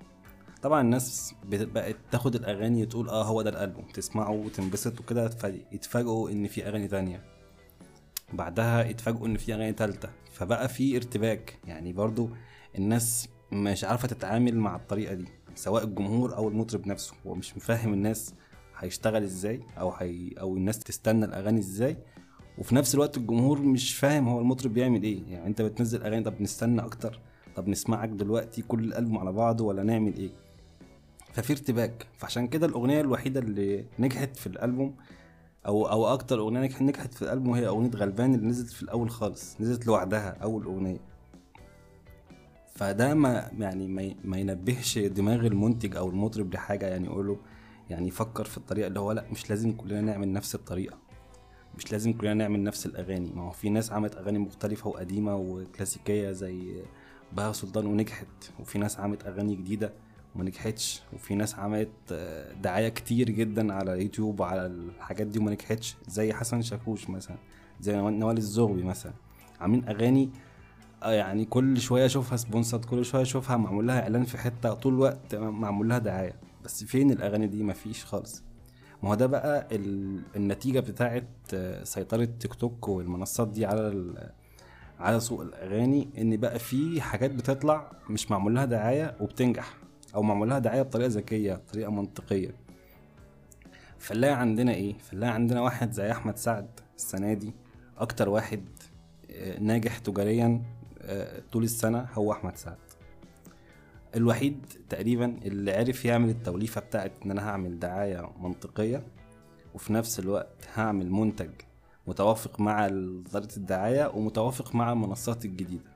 طبعا 0.62 0.80
الناس 0.80 1.34
بقت 1.50 1.96
تاخد 2.10 2.34
الأغاني 2.34 2.86
تقول 2.86 3.08
آه 3.08 3.24
هو 3.24 3.42
ده 3.42 3.50
الألبوم 3.50 3.84
تسمعه 3.84 4.30
وتنبسط 4.30 5.00
وكده 5.00 5.30
يتفاجئوا 5.72 6.30
إن 6.30 6.46
في 6.46 6.66
أغاني 6.68 6.88
تانية. 6.88 7.35
بعدها 8.32 8.84
يتفاجئوا 8.84 9.26
إن 9.26 9.36
في 9.36 9.54
أغاني 9.54 9.72
تالتة. 9.72 10.08
فبقى 10.32 10.68
في 10.68 10.96
ارتباك. 10.96 11.58
يعني 11.66 11.92
برضو 11.92 12.30
الناس 12.78 13.28
مش 13.52 13.84
عارفة 13.84 14.08
تتعامل 14.08 14.56
مع 14.56 14.76
الطريقة 14.76 15.14
دي 15.14 15.28
سواء 15.54 15.84
الجمهور 15.84 16.36
أو 16.36 16.48
المطرب 16.48 16.86
نفسه. 16.86 17.14
هو 17.26 17.34
مش 17.34 17.56
مفهم 17.56 17.92
الناس 17.92 18.34
هيشتغل 18.78 19.22
إزاي 19.22 19.60
أو 19.78 19.90
هي 19.90 20.30
أو 20.40 20.56
الناس 20.56 20.78
تستنى 20.78 21.24
الأغاني 21.24 21.60
إزاي. 21.60 21.96
وفي 22.58 22.74
نفس 22.74 22.94
الوقت 22.94 23.16
الجمهور 23.16 23.60
مش 23.62 23.94
فاهم 23.94 24.28
هو 24.28 24.40
المطرب 24.40 24.74
بيعمل 24.74 25.02
إيه. 25.02 25.22
يعني 25.28 25.46
أنت 25.46 25.62
بتنزل 25.62 26.02
أغاني 26.02 26.24
طب 26.24 26.42
نستنى 26.42 26.80
أكتر 26.80 27.20
طب 27.56 27.68
نسمعك 27.68 28.08
دلوقتي 28.08 28.62
كل 28.62 28.84
الألبوم 28.84 29.18
على 29.18 29.32
بعضه 29.32 29.64
ولا 29.64 29.82
نعمل 29.82 30.16
إيه؟ 30.16 30.30
ففي 31.32 31.52
ارتباك. 31.52 32.06
فعشان 32.18 32.48
كده 32.48 32.66
الأغنية 32.66 33.00
الوحيدة 33.00 33.40
اللي 33.40 33.84
نجحت 33.98 34.36
في 34.36 34.46
الألبوم 34.46 34.96
أو 35.66 35.86
أو 35.86 36.06
أكتر 36.06 36.38
أغنية 36.38 36.70
نجحت 36.80 37.14
في 37.14 37.22
الالبوم 37.22 37.54
هي 37.54 37.66
أغنية 37.66 37.90
غلبان 37.90 38.34
اللي 38.34 38.46
نزلت 38.46 38.70
في 38.70 38.82
الأول 38.82 39.10
خالص. 39.10 39.60
نزلت 39.60 39.86
لوحدها 39.86 40.36
أول 40.42 40.64
أغنية. 40.64 41.00
فده 42.74 43.14
ما 43.14 43.50
يعني 43.58 43.86
ما, 43.88 44.14
ما 44.24 44.38
ينبهش 44.38 44.98
دماغ 44.98 45.46
المنتج 45.46 45.96
أو 45.96 46.08
المطرب 46.08 46.54
لحاجة 46.54 46.86
يعني 46.86 47.06
يقول 47.06 47.26
له 47.26 47.38
يعني 47.90 48.08
يفكر 48.08 48.44
في 48.44 48.56
الطريقة 48.58 48.86
اللي 48.86 49.00
هو 49.00 49.12
لأ 49.12 49.24
مش 49.32 49.50
لازم 49.50 49.72
كلنا 49.72 50.00
نعمل 50.00 50.32
نفس 50.32 50.54
الطريقة. 50.54 50.98
مش 51.76 51.92
لازم 51.92 52.12
كلنا 52.12 52.34
نعمل 52.34 52.62
نفس 52.62 52.86
الأغاني. 52.86 53.32
ما 53.34 53.42
هو 53.42 53.50
في 53.50 53.70
ناس 53.70 53.92
عملت 53.92 54.16
أغاني 54.16 54.38
مختلفة 54.38 54.88
وقديمة 54.90 55.36
وكلاسيكية 55.36 56.32
زي 56.32 56.82
بهاء 57.32 57.52
سلطان 57.52 57.86
ونجحت. 57.86 58.26
وفي 58.60 58.78
ناس 58.78 59.00
عملت 59.00 59.26
أغاني 59.26 59.56
جديدة. 59.56 59.92
وما 60.36 60.44
نجحتش 60.44 61.02
وفي 61.12 61.34
ناس 61.34 61.54
عملت 61.54 61.88
آه، 62.12 62.52
دعاية 62.52 62.88
كتير 62.88 63.30
جدا 63.30 63.72
على 63.74 64.02
يوتيوب 64.02 64.40
وعلى 64.40 64.66
الحاجات 64.66 65.26
دي 65.26 65.38
وما 65.38 65.50
نجحتش 65.50 65.96
زي 66.08 66.32
حسن 66.32 66.62
شاكوش 66.62 67.10
مثلا 67.10 67.36
زي 67.80 67.96
نوال 67.96 68.36
الزغبي 68.38 68.82
مثلا. 68.82 69.12
عاملين 69.60 69.88
أغاني 69.88 70.30
آه، 71.02 71.12
يعني 71.12 71.44
كل 71.44 71.80
شوية 71.80 72.06
أشوفها 72.06 72.36
sponsor 72.36 72.78
كل 72.78 73.04
شوية 73.04 73.22
أشوفها 73.22 73.56
معمول 73.56 73.86
لها 73.88 74.02
إعلان 74.02 74.24
في 74.24 74.38
حتة 74.38 74.74
طول 74.74 74.94
الوقت 74.94 75.34
معمول 75.34 75.88
لها 75.88 75.98
دعاية. 75.98 76.34
بس 76.64 76.84
فين 76.84 77.10
الأغاني 77.10 77.46
دي؟ 77.46 77.62
مفيش 77.62 78.04
خالص. 78.04 78.42
ما 79.02 79.08
هو 79.10 79.14
ده 79.14 79.26
بقى 79.26 79.68
ال- 79.72 80.22
النتيجة 80.36 80.80
بتاعه 80.80 81.22
آه، 81.54 81.84
سيطرة 81.84 82.24
تيك 82.24 82.54
توك 82.54 82.88
والمنصات 82.88 83.48
دي 83.48 83.66
على 83.66 84.14
على 85.00 85.20
سوق 85.20 85.40
الأغاني 85.40 86.08
إن 86.18 86.36
بقى 86.36 86.58
في 86.58 87.00
حاجات 87.00 87.30
بتطلع 87.30 87.90
مش 88.10 88.30
معمول 88.30 88.54
لها 88.54 88.64
دعاية 88.64 89.16
وبتنجح. 89.20 89.74
أو 90.16 90.22
معمول 90.22 90.48
لها 90.50 90.58
دعاية 90.58 90.82
بطريقة 90.82 91.08
ذكية 91.08 91.54
بطريقة 91.54 91.90
منطقية. 91.90 92.54
فنلاقي 93.98 94.34
عندنا 94.34 94.74
إيه؟ 94.74 94.98
فنلاقي 94.98 95.32
عندنا 95.34 95.60
واحد 95.60 95.92
زي 95.92 96.12
أحمد 96.12 96.36
سعد 96.36 96.68
السنة 96.96 97.32
دي 97.34 97.52
أكتر 97.98 98.28
واحد 98.28 98.64
آه، 99.30 99.58
ناجح 99.58 99.98
تجاريا 99.98 100.62
آه، 101.02 101.42
طول 101.52 101.64
السنة 101.64 102.08
هو 102.14 102.32
أحمد 102.32 102.56
سعد. 102.56 102.76
الوحيد 104.16 104.66
تقريبا 104.88 105.38
اللي 105.44 105.72
عرف 105.72 106.04
يعمل 106.04 106.28
التوليفة 106.28 106.80
بتاعت 106.80 107.12
إن 107.24 107.30
أنا 107.30 107.48
هعمل 107.50 107.78
دعاية 107.78 108.30
منطقية 108.40 109.02
وفي 109.74 109.92
نفس 109.92 110.18
الوقت 110.18 110.68
هعمل 110.74 111.10
منتج 111.10 111.50
متوافق 112.06 112.60
مع 112.60 112.88
طريقه 113.32 113.56
الدعاية 113.56 114.10
ومتوافق 114.14 114.74
مع 114.74 114.92
المنصات 114.92 115.44
الجديدة. 115.44 115.90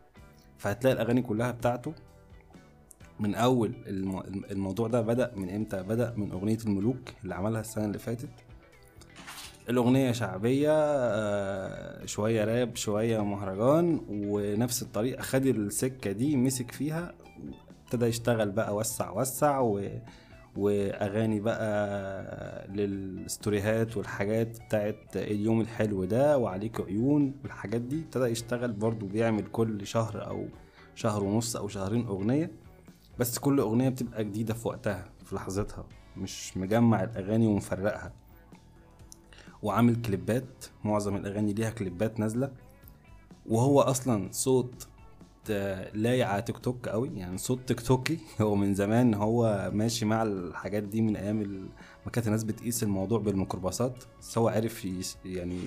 فهتلاقي 0.59 0.94
الأغاني 0.94 1.22
كلها 1.22 1.50
بتاعته 1.50 1.94
من 3.20 3.35
أول 3.35 3.72
الم- 3.87 4.44
الموضوع 4.50 4.88
ده 4.88 5.00
بدأ 5.00 5.33
من 5.37 5.50
إمتى؟ 5.50 5.83
بدأ 5.83 6.14
من 6.16 6.33
أغنية 6.33 6.59
الملوك 6.66 6.98
اللي 7.24 7.35
عملها 7.35 7.61
السنة 7.61 7.85
اللي 7.85 7.98
فاتت. 7.98 8.28
الأغنية 9.68 10.12
شعبية 10.12 10.70
آه، 10.72 12.06
شوية 12.06 12.44
راب 12.44 12.76
شوية 12.76 13.24
مهرجان 13.24 14.00
ونفس 14.09 14.83
الطريقة. 14.83 15.22
خد 15.22 15.46
السكة 15.46 16.12
دي 16.12 16.37
مسك 16.37 16.70
فيها 16.70 17.14
ابتدى 17.85 18.06
يشتغل 18.06 18.50
بقى 18.50 18.76
وسع 18.76 19.11
وسع 19.11 19.59
و... 19.61 19.88
وأغاني 20.56 21.40
بقى 21.40 22.68
للستوريهات 22.68 23.96
والحاجات 23.96 24.59
بتاعت 24.66 25.16
اليوم 25.16 25.61
الحلو 25.61 26.04
ده 26.04 26.38
وعليك 26.38 26.80
عيون 26.80 27.35
والحاجات 27.42 27.80
دي. 27.80 28.00
ابتدى 28.00 28.24
يشتغل 28.24 28.72
برضو 28.72 29.06
بيعمل 29.06 29.46
كل 29.46 29.87
شهر 29.87 30.26
أو 30.28 30.46
شهر 30.94 31.24
ونص 31.24 31.56
أو 31.56 31.68
شهرين 31.68 32.06
أغنية. 32.06 32.50
بس 33.20 33.38
كل 33.38 33.61
أغنية 33.61 33.88
بتبقى 33.88 34.24
جديدة 34.24 34.54
في 34.54 34.68
وقتها 34.68 35.04
في 35.24 35.35
لحظتها. 35.35 35.85
مش 36.16 36.56
مجمع 36.56 37.02
الأغاني 37.02 37.46
ومفرقها. 37.46 38.12
وعامل 39.62 40.02
كليبات 40.02 40.64
معظم 40.85 41.16
الأغاني 41.16 41.52
ليها 41.52 41.70
كليبات 41.70 42.20
نازلة. 42.20 42.52
وهو 43.46 43.80
أصلا 43.80 44.28
صوت 44.33 44.87
آه، 45.50 45.96
لايق 45.96 46.26
على 46.26 46.42
تيك 46.42 46.59
توك 46.59 46.88
قوي. 46.88 47.11
يعني 47.16 47.38
صوت 47.38 47.61
تيك 47.68 47.80
توكي. 47.80 48.18
هو 48.40 48.54
من 48.54 48.74
زمان 48.74 49.14
هو 49.14 49.70
ماشي 49.74 50.04
مع 50.04 50.22
الحاجات 50.22 50.83
دي 50.83 51.02
من 51.02 51.16
أيام 51.16 51.68
ما 52.06 52.11
كانت 52.12 52.26
الناس 52.26 52.44
بتقيس 52.44 52.83
الموضوع 52.83 53.18
بالميكروباصات. 53.18 54.04
بس 54.20 54.38
هو 54.38 54.48
عرف 54.48 54.85
يعني 55.24 55.59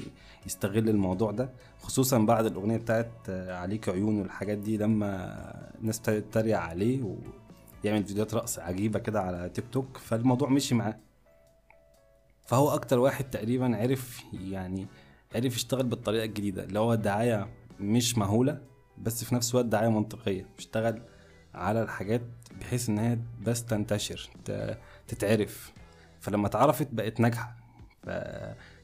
يستغل 0.45 0.89
الموضوع 0.89 1.31
ده. 1.31 1.53
خصوصا 1.79 2.17
بعد 2.17 2.45
الأغنية 2.45 2.77
بتاعت 2.77 3.11
آه، 3.29 3.55
عليك 3.55 3.89
عيون 3.89 4.19
والحاجات 4.19 4.57
دي 4.57 4.77
لما 4.77 5.73
الناس 5.79 5.99
ابتدت 5.99 6.33
تتريق 6.33 6.59
عليه 6.59 7.03
ويعمل 7.83 8.03
فيديوهات 8.03 8.33
رقص 8.33 8.59
عجيبة 8.59 8.99
كده 8.99 9.21
على 9.21 9.49
تيك 9.49 9.65
توك 9.71 9.97
فالموضوع 9.97 10.49
مشي 10.49 10.75
معاه. 10.75 10.99
فهو 12.45 12.69
أكتر 12.69 12.99
واحد 12.99 13.29
تقريبا 13.29 13.77
عرف 13.77 14.23
يعني 14.33 14.87
عرف 15.35 15.55
يشتغل 15.55 15.85
بالطريقة 15.85 16.23
الجديدة 16.23 16.63
اللي 16.63 16.79
هو 16.79 16.95
دعاية 16.95 17.49
مش 17.79 18.17
مهولة 18.17 18.61
بس 18.97 19.23
في 19.23 19.35
نفس 19.35 19.51
الوقت 19.51 19.65
دعاية 19.65 19.89
منطقية. 19.89 20.45
بيشتغل 20.57 21.01
على 21.53 21.81
الحاجات 21.83 22.21
بحيث 22.59 22.89
إن 22.89 22.99
هي 22.99 23.19
بس 23.41 23.65
تنتشر 23.65 24.29
تتعرف. 25.07 25.73
فلما 26.19 26.47
اتعرفت 26.47 26.87
بقت 26.91 27.19
ناجحة. 27.19 27.55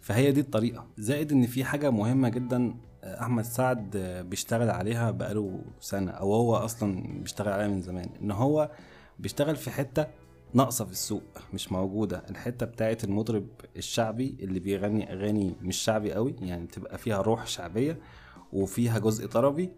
فهي 0.01 0.31
دي 0.31 0.39
الطريقة. 0.39 0.87
زائد 0.97 1.31
إن 1.31 1.47
في 1.47 1.63
حاجة 1.63 1.89
مهمة 1.89 2.29
جدا 2.29 2.75
أحمد 3.03 3.43
سعد 3.43 3.97
بيشتغل 4.29 4.69
عليها 4.69 5.11
بقاله 5.11 5.61
سنة 5.79 6.11
أو 6.11 6.33
هو 6.33 6.55
أصلا 6.55 7.19
بيشتغل 7.21 7.53
عليها 7.53 7.67
من 7.67 7.81
زمان. 7.81 8.09
إن 8.21 8.31
هو 8.31 8.71
بيشتغل 9.19 9.55
في 9.55 9.71
حتة 9.71 10.07
ناقصة 10.53 10.85
في 10.85 10.91
السوق 10.91 11.23
مش 11.53 11.71
موجودة. 11.71 12.23
الحتة 12.29 12.65
بتاعت 12.65 13.03
المطرب 13.03 13.47
الشعبي 13.77 14.35
اللي 14.39 14.59
بيغني 14.59 15.13
أغاني 15.13 15.55
مش 15.61 15.77
شعبي 15.77 16.13
قوي 16.13 16.35
يعني 16.41 16.67
تبقى 16.67 16.97
فيها 16.97 17.21
روح 17.21 17.47
شعبية 17.47 17.99
وفيها 18.53 18.99
جزء 18.99 19.27
طربي 19.27 19.69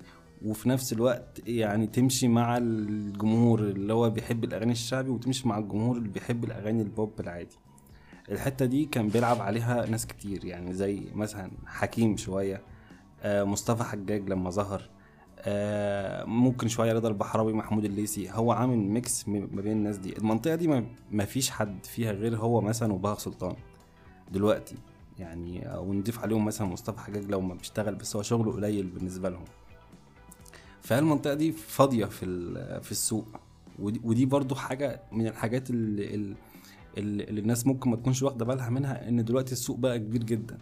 وفي 0.46 0.70
نفس 0.70 0.94
الوقت 0.94 1.42
يعني 1.48 1.88
تمشي 1.88 2.28
مع 2.28 2.58
الجمهور 2.58 3.60
اللي 3.60 3.94
هو 3.94 4.10
بيحب 4.10 4.44
الأغاني 4.44 4.72
الشعبي 4.72 5.10
وتمشي 5.10 5.48
مع 5.48 5.58
الجمهور 5.58 5.98
اللي 5.98 6.10
بيحب 6.10 6.44
الأغاني 6.44 6.82
البوب 6.82 7.20
العادي. 7.20 7.58
الحتة 8.32 8.66
دي 8.66 8.86
كان 8.86 9.08
بيلعب 9.08 9.42
عليها 9.42 9.86
ناس 9.86 10.08
كتير 10.08 10.46
يعني 10.46 10.74
زي 10.74 11.02
مثلا 11.14 11.52
حكيم 11.66 12.18
شوية 12.18 12.62
مصطفى 13.26 13.84
حجاج 13.84 14.30
لما 14.30 14.50
ظهر 14.50 14.90
آه، 15.40 16.24
ممكن 16.26 16.68
شوية 16.68 16.94
رضا 16.94 17.08
البحراوي 17.10 17.54
محمود 17.54 17.86
الليثي 17.86 18.32
هو 18.32 18.52
عامل 18.52 18.78
mix 18.78 19.28
ما 19.28 19.62
بين 19.62 19.72
الناس 19.72 19.98
دي. 19.98 20.18
المنطقة 20.18 20.56
دي 20.56 20.68
ما- 21.12 21.26
فيش 21.26 21.50
حد 21.52 21.86
فيها 21.86 22.12
غير 22.12 22.38
هو 22.38 22.62
مثلا 22.62 22.94
وبهاء 22.94 23.18
سلطان 23.18 23.56
دلوقتي. 24.32 24.76
يعني 25.20 25.70
ونضيف 25.78 26.20
عليهم 26.20 26.46
مثلا 26.46 26.68
مصطفى 26.68 27.00
حجاج 27.00 27.24
لو 27.32 27.42
ما 27.42 27.54
بيشتغل 27.54 27.96
بس 27.96 28.16
هو 28.16 28.22
شغله 28.22 28.52
قليل 28.52 28.88
بالنسبة 28.88 29.30
لهم. 29.30 29.46
فالمنطقة 30.82 31.34
دي 31.34 31.52
فاضية 31.52 32.06
في 32.06 32.26
في 32.82 32.92
السوق. 32.92 33.26
ودي, 33.80 34.02
ودي 34.04 34.26
برضو 34.26 34.56
حاجة 34.56 35.02
من 35.12 35.28
الحاجات 35.28 35.70
اللي, 35.70 36.36
اللي 36.98 37.42
الناس 37.42 37.68
ممكن 37.68 37.90
ما 37.90 37.96
تكونش 37.96 38.24
واخدة 38.24 38.46
بالها 38.46 38.70
منها 38.70 39.10
إن 39.10 39.24
دلوقتي 39.26 39.52
السوق 39.52 39.78
بقى 39.78 40.00
كبير 40.00 40.24
جدا. 40.24 40.58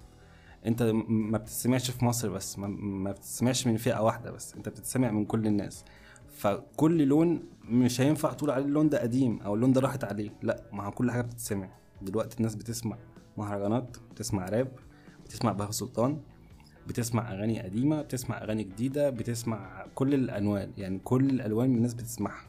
انت 0.66 0.84
ما 1.08 1.38
بتسمعش 1.38 1.92
في 1.92 2.06
مصر 2.06 2.30
بس 2.30 2.60
ما, 2.60 2.68
ما 2.78 3.12
بتسمعش 3.12 3.68
من 3.68 3.78
فئة 3.78 4.00
واحدة 4.04 4.32
بس 4.32 4.54
انت 4.56 4.70
بتسمع 4.70 5.12
من 5.12 5.26
كل 5.26 5.48
الناس. 5.48 5.86
فكل 6.30 7.04
لون 7.04 7.44
مش 7.66 8.02
هينفع 8.02 8.34
تقول 8.34 8.52
عليه 8.52 8.66
اللون 8.66 8.90
ده 8.90 9.02
قديم 9.02 9.40
أو 9.42 9.56
اللون 9.56 9.74
ده 9.74 9.82
راحت 9.82 10.04
عليه 10.04 10.30
لا 10.42 10.64
مع 10.72 10.90
كل 10.90 11.12
حاجة 11.12 11.22
بتتسمع. 11.22 11.70
دلوقتي 12.02 12.38
الناس 12.38 12.56
بتسمع 12.56 12.98
مهرجانات 13.38 13.98
بتسمع 14.12 14.46
راب 14.46 14.72
بتسمع 15.26 15.52
بهاء 15.52 15.72
سلطان 15.72 16.22
بتسمع 16.88 17.32
أغاني 17.34 17.60
قديمة 17.62 18.02
بتسمع 18.02 18.44
أغاني 18.44 18.64
جديدة 18.64 19.10
بتسمع 19.10 19.86
كل 19.96 20.14
الالوان 20.14 20.72
يعني 20.78 21.00
كل 21.00 21.30
الألوان 21.30 21.76
الناس 21.76 21.94
بتسمعها. 21.94 22.44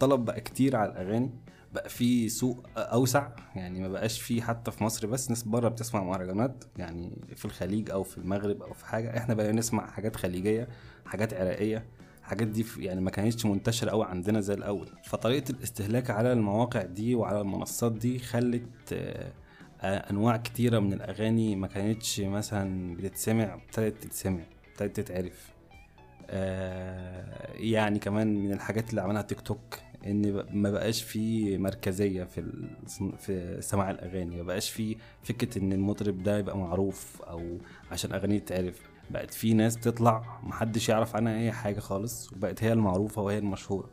طلب 0.00 0.24
بقى 0.24 0.40
كتير 0.40 0.76
على 0.76 0.92
الأغاني 0.92 1.30
بقى 1.76 1.88
في 1.88 2.28
سوق 2.28 2.66
أوسع 2.76 3.28
يعني 3.56 3.80
ما 3.80 3.88
بقاش 3.88 4.20
في 4.20 4.42
حتى 4.42 4.70
في 4.70 4.84
مصر 4.84 5.06
بس 5.06 5.30
ناس 5.30 5.42
بره 5.42 5.68
بتسمع 5.68 6.02
مهرجانات 6.02 6.64
يعني 6.76 7.10
في 7.36 7.44
الخليج 7.44 7.90
أو 7.90 8.02
في 8.02 8.18
المغرب 8.18 8.62
أو 8.62 8.72
في 8.72 8.86
حاجة 8.86 9.16
إحنا 9.18 9.34
بقى 9.34 9.52
نسمع 9.52 9.86
حاجات 9.90 10.16
خليجية 10.16 10.68
حاجات 11.06 11.34
عراقية 11.34 11.86
الحاجات 12.20 12.48
دي 12.48 12.66
يعني 12.78 13.00
ما 13.00 13.10
كانتش 13.10 13.46
منتشرة 13.46 13.90
قوي 13.90 14.04
عندنا 14.04 14.40
زي 14.40 14.54
الأول. 14.54 14.88
فطريقة 15.04 15.50
الاستهلاك 15.50 16.10
على 16.10 16.32
المواقع 16.32 16.82
دي 16.82 17.14
وعلى 17.14 17.40
المنصات 17.40 17.92
دي 17.92 18.18
خلت 18.18 18.92
آه، 18.92 19.30
أنواع 20.10 20.36
كتيرة 20.36 20.78
من 20.78 20.92
الأغاني 20.92 21.56
ما 21.56 21.66
كانتش 21.66 22.20
مثلا 22.20 22.96
بتتسمع 22.96 23.54
ابتدت 23.54 24.02
تتسمع 24.02 24.40
ابتدت 24.72 25.00
تتعرف. 25.00 25.50
آه، 26.30 27.52
يعني 27.54 27.98
كمان 27.98 28.44
من 28.44 28.52
الحاجات 28.52 28.90
اللي 28.90 29.00
عملها 29.00 29.22
تيك 29.22 29.40
توك. 29.40 29.78
إن 30.10 30.44
ما 30.52 30.70
بقاش 30.70 31.02
في 31.02 31.58
مركزية 31.58 32.24
في 32.24 32.52
في 33.18 33.56
سماع 33.60 33.90
الأغاني 33.90 34.36
ما 34.36 34.42
بقاش 34.42 34.70
في 34.70 34.96
فكرة 35.22 35.58
إن 35.62 35.72
المطرب 35.72 36.22
ده 36.22 36.38
يبقى 36.38 36.58
معروف 36.58 37.22
أو 37.22 37.58
عشان 37.92 38.12
اغانيه 38.12 38.38
تتعرف. 38.38 38.80
بقت 39.10 39.34
في 39.34 39.54
ناس 39.54 39.76
بتطلع 39.76 40.40
محدش 40.42 40.88
يعرف 40.88 41.16
عنها 41.16 41.38
أي 41.38 41.52
حاجة 41.52 41.80
خالص 41.80 42.32
وبقت 42.32 42.64
هي 42.64 42.72
المعروفة 42.72 43.22
وهي 43.22 43.38
المشهورة. 43.38 43.90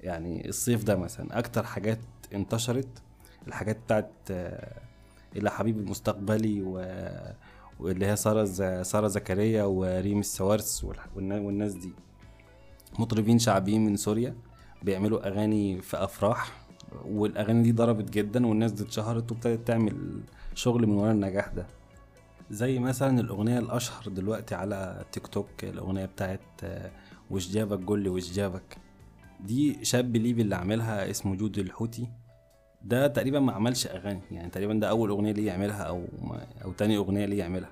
يعني 0.00 0.48
الصيف 0.48 0.84
ده 0.84 0.96
مثلا 0.96 1.38
أكتر 1.38 1.62
حاجات 1.62 1.98
انتشرت 2.34 3.02
الحاجات 3.48 3.76
بتاعت 3.78 4.12
إلى 5.36 5.50
حبيب 5.50 5.78
المستقبلي 5.78 6.62
و 6.62 6.84
واللي 7.80 8.06
هي 8.06 8.16
سارة 8.16 8.44
سارة 8.82 9.06
زكريا 9.08 9.64
وريم 9.64 10.18
السوارس 10.20 10.84
والناس 11.16 11.72
دي. 11.74 11.92
مطربين 12.98 13.38
شعبيين 13.38 13.84
من 13.84 13.96
سوريا. 13.96 14.34
بيعملوا 14.82 15.28
أغاني 15.28 15.82
في 15.82 15.96
أفراح 15.96 16.52
والأغاني 17.04 17.62
دي 17.62 17.72
ضربت 17.72 18.10
جدا 18.10 18.46
والناس 18.46 18.72
دي 18.72 18.82
اتشهرت 18.82 19.32
وابتدت 19.32 19.66
تعمل 19.68 20.20
شغل 20.54 20.86
من 20.86 20.94
ورا 20.94 21.12
النجاح 21.12 21.48
ده. 21.48 21.66
زي 22.50 22.78
مثلا 22.78 23.20
الأغنية 23.20 23.58
الأشهر 23.58 24.08
دلوقتي 24.08 24.54
على 24.54 25.04
تيك 25.12 25.26
توك 25.26 25.64
الأغنية 25.64 26.04
بتاعت 26.06 26.40
وش 27.30 27.48
جابك؟ 27.48 27.78
جولي 27.78 28.08
وش 28.08 28.32
جابك 28.32 28.76
دي 29.40 29.84
شاب 29.84 30.16
ليبي 30.16 30.42
اللي 30.42 30.56
عاملها 30.56 31.10
اسمه 31.10 31.34
جود 31.36 31.58
الحوتي. 31.58 32.08
ده 32.82 33.06
تقريبا 33.06 33.40
ما 33.40 33.52
عملش 33.52 33.86
أغاني 33.86 34.20
يعني 34.30 34.50
تقريبا 34.50 34.74
ده 34.74 34.88
أول 34.90 35.10
أغنية 35.10 35.32
ليه 35.32 35.46
يعملها 35.46 35.82
أو 35.82 36.04
أو 36.64 36.72
تاني 36.72 36.96
أغنية 36.96 37.26
ليه 37.26 37.38
يعملها. 37.38 37.70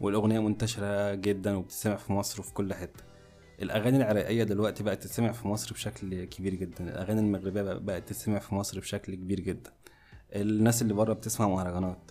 والأغنية 0.00 0.40
منتشرة 0.40 1.14
جدا 1.14 1.56
وبتسمع 1.56 1.96
في 1.96 2.12
مصر 2.12 2.40
وفي 2.40 2.52
كل 2.54 2.74
حتة. 2.74 3.04
الأغاني 3.62 3.96
العراقية 3.96 4.44
دلوقتي 4.44 4.82
بقت 4.82 5.02
تسمع 5.04 5.32
في 5.32 5.48
مصر 5.48 5.72
بشكل 5.72 6.24
كبير 6.24 6.54
جدا. 6.54 6.84
الأغاني 6.84 7.20
المغربية 7.20 7.62
بقت 7.62 8.08
تسمع 8.08 8.38
في 8.38 8.54
مصر 8.54 8.80
بشكل 8.80 9.14
كبير 9.14 9.40
جدا. 9.40 9.70
الناس 10.34 10.82
اللي 10.82 10.94
بره 10.94 11.12
بتسمع 11.12 11.48
مهرجانات. 11.48 12.10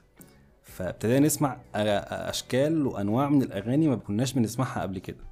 فابتدينا 0.63 1.19
نسمع 1.19 1.57
أشكال 1.75 2.87
وأنواع 2.87 3.29
من 3.29 3.41
الأغاني 3.41 3.87
ما 3.87 3.95
كناش 3.95 4.33
بنسمعها 4.33 4.81
قبل 4.81 4.99
كده. 4.99 5.23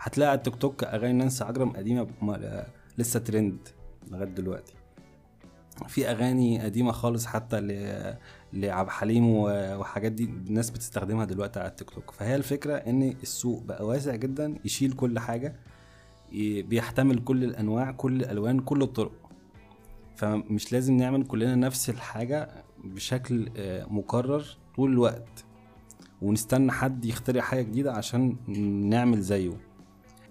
هتلاقي 0.00 0.30
على 0.30 0.38
التيك 0.38 0.56
توك 0.56 0.84
أغاني 0.84 1.12
نانسي 1.12 1.44
عجرم 1.44 1.70
قديمة 1.70 2.06
لسه 2.98 3.20
ترند 3.20 3.68
لغاية 4.10 4.28
دلوقتي. 4.28 4.72
في 5.88 6.10
أغاني 6.10 6.60
قديمة 6.60 6.92
خالص 6.92 7.26
حتى 7.26 7.60
لعبد 8.52 8.86
الحليم 8.88 9.24
وحاجات 9.28 10.12
دي 10.12 10.24
الناس 10.24 10.70
بتستخدمها 10.70 11.24
دلوقتي 11.24 11.60
على 11.60 11.68
التيك 11.68 11.90
توك. 11.90 12.10
فهي 12.10 12.36
الفكرة 12.36 12.74
إن 12.74 13.02
السوق 13.22 13.62
بقى 13.62 13.86
واسع 13.86 14.14
جدا 14.16 14.54
يشيل 14.64 14.92
كل 14.92 15.18
حاجة 15.18 15.56
بيحتمل 16.62 17.24
كل 17.24 17.44
الأنواع 17.44 17.90
كل 17.90 18.16
الألوان 18.16 18.60
كل 18.60 18.82
الطرق. 18.82 19.12
فمش 20.16 20.72
لازم 20.72 20.96
نعمل 20.96 21.24
كلنا 21.24 21.54
نفس 21.54 21.90
الحاجة 21.90 22.48
بشكل 22.84 23.50
آه، 23.56 23.86
مكرر 23.90 24.44
طول 24.76 24.92
الوقت. 24.92 25.44
ونستنى 26.22 26.72
حد 26.72 27.04
يخترع 27.04 27.40
حاجة 27.42 27.62
جديدة 27.62 27.92
عشان 27.92 28.36
نعمل 28.90 29.20
زيه. 29.20 29.52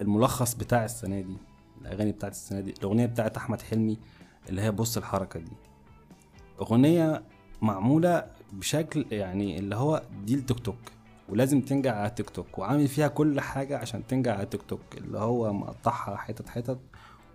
الملخص 0.01 0.53
بتاع 0.53 0.85
السنة 0.85 1.21
دي 1.21 1.38
الأغاني 1.81 2.12
بتاعت 2.12 2.31
السنة 2.31 2.59
دي 2.59 2.73
الأغنية 2.79 3.05
بتاعت 3.05 3.38
أحمد 3.38 3.62
حلمي 3.62 3.97
اللي 4.49 4.62
هي 4.62 4.71
بص 4.71 4.97
الحركة 4.97 5.39
دي. 5.39 5.51
أغنية 6.62 7.23
معمولة 7.62 8.25
بشكل 8.53 9.05
يعني 9.12 9.59
اللي 9.59 9.75
هو 9.75 10.01
دي 10.25 10.33
التيك 10.35 10.59
توك 10.59 10.75
ولازم 11.29 11.62
تنجح 11.62 11.93
على 11.93 12.09
تيك 12.09 12.29
توك 12.29 12.57
وعامل 12.59 12.88
فيها 12.88 13.07
كل 13.07 13.39
حاجة 13.41 13.77
عشان 13.77 14.07
تنجح 14.07 14.33
على 14.33 14.45
تيك 14.45 14.62
توك 14.62 14.81
اللي 14.97 15.19
هو 15.19 15.53
مقطعها 15.53 16.15
حتت 16.15 16.49
حتت 16.49 16.79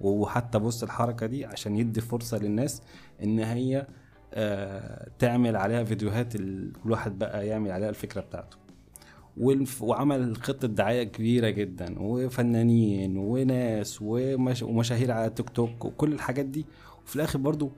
وحتى 0.00 0.59
بص 0.59 0.83
الحركة 0.83 1.27
دي 1.27 1.44
عشان 1.44 1.77
يدي 1.77 2.00
فرصة 2.00 2.38
للناس 2.38 2.83
إن 3.22 3.38
هي 3.38 3.87
آه 4.35 5.09
تعمل 5.18 5.57
عليها 5.57 5.85
فيديوهات 5.85 6.37
كل 6.37 6.90
واحد 6.90 7.18
بقى 7.18 7.46
يعمل 7.46 7.70
عليها 7.70 7.88
الفكرة 7.88 8.20
بتاعته. 8.20 8.57
وعمل 9.81 10.37
خطة 10.37 10.68
دعاية 10.68 11.03
كبيرة 11.05 11.48
جدا 11.50 11.94
وفنانين 11.98 13.16
وناس 13.18 14.03
ومشاهير 14.03 15.12
على 15.12 15.31
تيك 15.31 15.50
توك 15.50 15.85
وكل 15.85 16.12
الحاجات 16.12 16.44
دي. 16.46 16.66
وفي 17.07 17.17
الآخر 17.17 17.38
برضو 17.38 17.73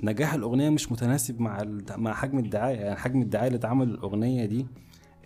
نجاح 0.00 0.34
الأغنية 0.34 0.70
مش 0.70 0.92
متناسب 0.92 1.40
مع 1.40 1.62
مع 1.96 2.14
حجم 2.14 2.38
الدعاية. 2.38 2.76
يعني 2.76 2.96
حجم 2.96 3.22
الدعاية 3.22 3.46
اللي 3.46 3.56
اتعمل 3.58 3.88
الأغنية 3.88 4.44
دي 4.44 4.66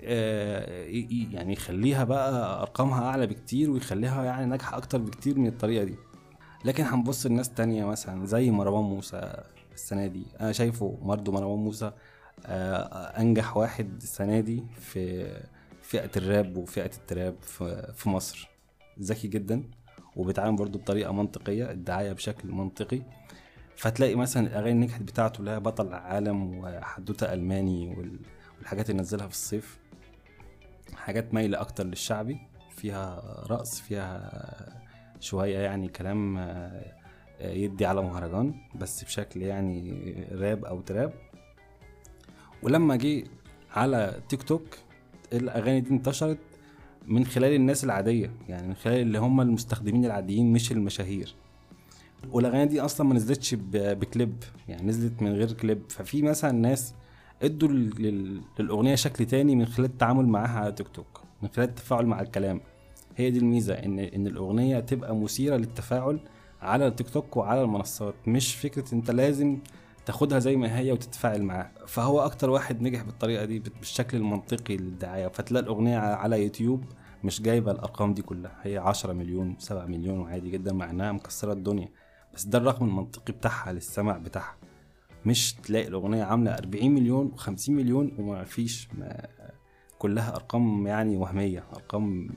آه، 0.01 0.85
يعني 1.33 1.53
يخليها 1.53 2.05
بقى 2.05 2.63
أرقامها 2.63 3.05
أعلى 3.05 3.27
بكتير 3.27 3.71
ويخليها 3.71 4.25
يعني 4.25 4.47
ناجحة 4.47 4.77
أكتر 4.77 4.99
بكتير 4.99 5.39
من 5.39 5.47
الطريقة 5.47 5.85
دي. 5.85 5.95
لكن 6.65 6.85
هنبص 6.85 7.27
لناس 7.27 7.51
تانية 7.51 7.85
مثلا 7.85 8.27
زي 8.27 8.51
مروان 8.51 8.85
موسى 8.85 9.43
السنة 9.75 10.07
دي. 10.07 10.23
أنا 10.41 10.53
شايفه 10.53 10.99
برضه 11.03 11.33
مروان 11.33 11.59
موسى 11.59 11.93
آه، 12.47 13.21
أنجح 13.21 13.57
واحد 13.57 13.97
السنة 14.03 14.41
دي 14.41 14.63
في 14.81 15.27
فئة 15.83 16.11
الراب 16.17 16.57
وفئة 16.57 16.91
التراب 16.97 17.35
في 17.95 18.09
مصر. 18.09 18.49
ذكي 19.01 19.29
جدا 19.29 19.63
وبيتعامل 20.17 20.57
برضه 20.57 20.79
بطريقة 20.79 21.13
منطقية 21.13 21.71
الدعاية 21.71 22.13
بشكل 22.13 22.53
منطقي. 22.53 23.03
فتلاقي 23.79 24.15
مثلا 24.15 24.47
الأغاني 24.47 24.71
النجحت 24.71 25.03
بتاعته 25.03 25.55
هي 25.55 25.61
بطل 25.61 25.95
عالم 25.95 26.59
وحدوتة 26.59 27.33
ألماني 27.33 27.97
والحاجات 28.59 28.91
اللي 28.91 29.03
نزلها 29.03 29.27
في 29.27 29.33
الصيف 29.33 29.79
حاجات 30.95 31.35
مايلة 31.35 31.61
أكتر 31.61 31.85
للشعبي 31.85 32.39
فيها 32.71 33.23
رقص 33.51 33.81
فيها 33.81 34.83
شوية 35.21 35.59
يعني 35.59 35.89
كلام 35.89 36.39
آه، 36.39 36.95
يدي 37.41 37.87
على 37.87 38.03
مهرجان 38.03 38.55
بس 38.75 39.05
بشكل 39.05 39.43
يعني 39.43 40.03
راب 40.33 40.65
أو 40.65 40.81
تراب. 40.81 41.13
ولما 42.63 42.97
جه 42.97 43.25
على 43.71 44.21
تيك 44.29 44.43
توك 44.43 44.79
الأغاني 45.33 45.81
دي 45.81 45.91
انتشرت 45.91 46.39
من 47.07 47.27
خلال 47.27 47.53
الناس 47.53 47.85
العادية 47.85 48.31
يعني 48.49 48.69
من 48.69 48.75
خلال 48.75 49.01
اللي 49.01 49.19
هم 49.19 49.41
المستخدمين 49.41 50.05
العاديين 50.05 50.53
مش 50.53 50.73
المشاهير. 50.73 51.35
والأغاني 52.33 52.67
دي 52.67 52.81
أصلا 52.81 53.07
ما 53.07 53.15
نزلتش 53.15 53.55
بكليب 53.73 54.35
يعني 54.69 54.83
نزلت 54.89 55.23
من 55.23 55.33
غير 55.33 55.53
كليب. 55.53 55.83
ففي 55.89 56.23
مثلا 56.23 56.53
ناس 56.53 56.95
ادوا 57.43 57.69
للأغنية 58.59 58.95
شكل 58.95 59.27
تاني 59.27 59.57
من 59.57 59.67
خلال 59.67 59.89
التعامل 59.91 60.27
معاها 60.27 60.61
على 60.61 60.73
تيك 60.73 60.89
توك 60.89 61.21
من 61.43 61.49
خلال 61.49 61.69
التفاعل 61.69 62.07
مع 62.07 62.21
الكلام. 62.21 62.61
هي 63.17 63.31
دي 63.31 63.39
الميزة 63.39 63.75
ان 63.75 63.99
إن 63.99 64.27
الأغنية 64.27 64.81
تبقى 64.81 65.17
مثيرة 65.17 65.57
للتفاعل 65.57 66.21
على 66.63 66.87
التيك 66.87 67.11
توك 67.11 67.37
وعلى 67.37 67.63
المنصات. 67.63 68.15
مش 68.27 68.55
فكرة 68.55 68.95
أنت 68.95 69.11
لازم 69.11 69.59
تاخدها 70.07 70.39
زي 70.39 70.57
ما 70.57 70.79
هي 70.79 70.93
وتتفاعل 70.93 71.43
معاها. 71.43 71.73
فهو 71.87 72.21
أكتر 72.21 72.51
واحد 72.51 72.83
نجح 72.83 73.03
بالطريقة 73.03 73.45
دي 73.45 73.59
بالشكل 73.79 74.17
المنطقي 74.17 74.77
للدعاية. 74.77 75.29
فتلاقي 75.29 75.65
الأغنية 75.65 75.99
على 75.99 76.43
يوتيوب 76.43 76.85
مش 77.25 77.43
جايبة 77.43 77.71
الأرقام 77.73 78.15
دي 78.15 78.23
كلها. 78.23 78.57
هي 78.63 78.79
10 78.79 79.13
مليون 79.13 79.57
7 79.59 79.87
مليون 79.87 80.19
وعادي 80.19 80.51
جدا 80.51 80.73
مع 80.73 80.91
إنها 80.91 81.13
مكسرة 81.13 81.53
الدنيا. 81.53 81.89
بس 82.35 82.45
ده 82.45 82.59
الرقم 82.59 82.85
المنطقي 82.85 83.33
بتاعها 83.33 83.73
للسمع 83.73 84.19
بتاعها. 84.19 84.57
مش 85.27 85.55
تلاقي 85.55 85.89
الأغنية 85.89 86.25
عاملة 86.25 86.51
40 86.55 86.91
مليون 86.95 87.33
و50 87.39 87.69
مليون 87.69 88.13
وما 88.19 88.45
فيش 88.45 88.89
ما 88.99 89.27
كلها 89.99 90.37
أرقام 90.37 90.87
يعني 90.87 91.17
وهمية 91.17 91.65
أرقام 91.75 92.29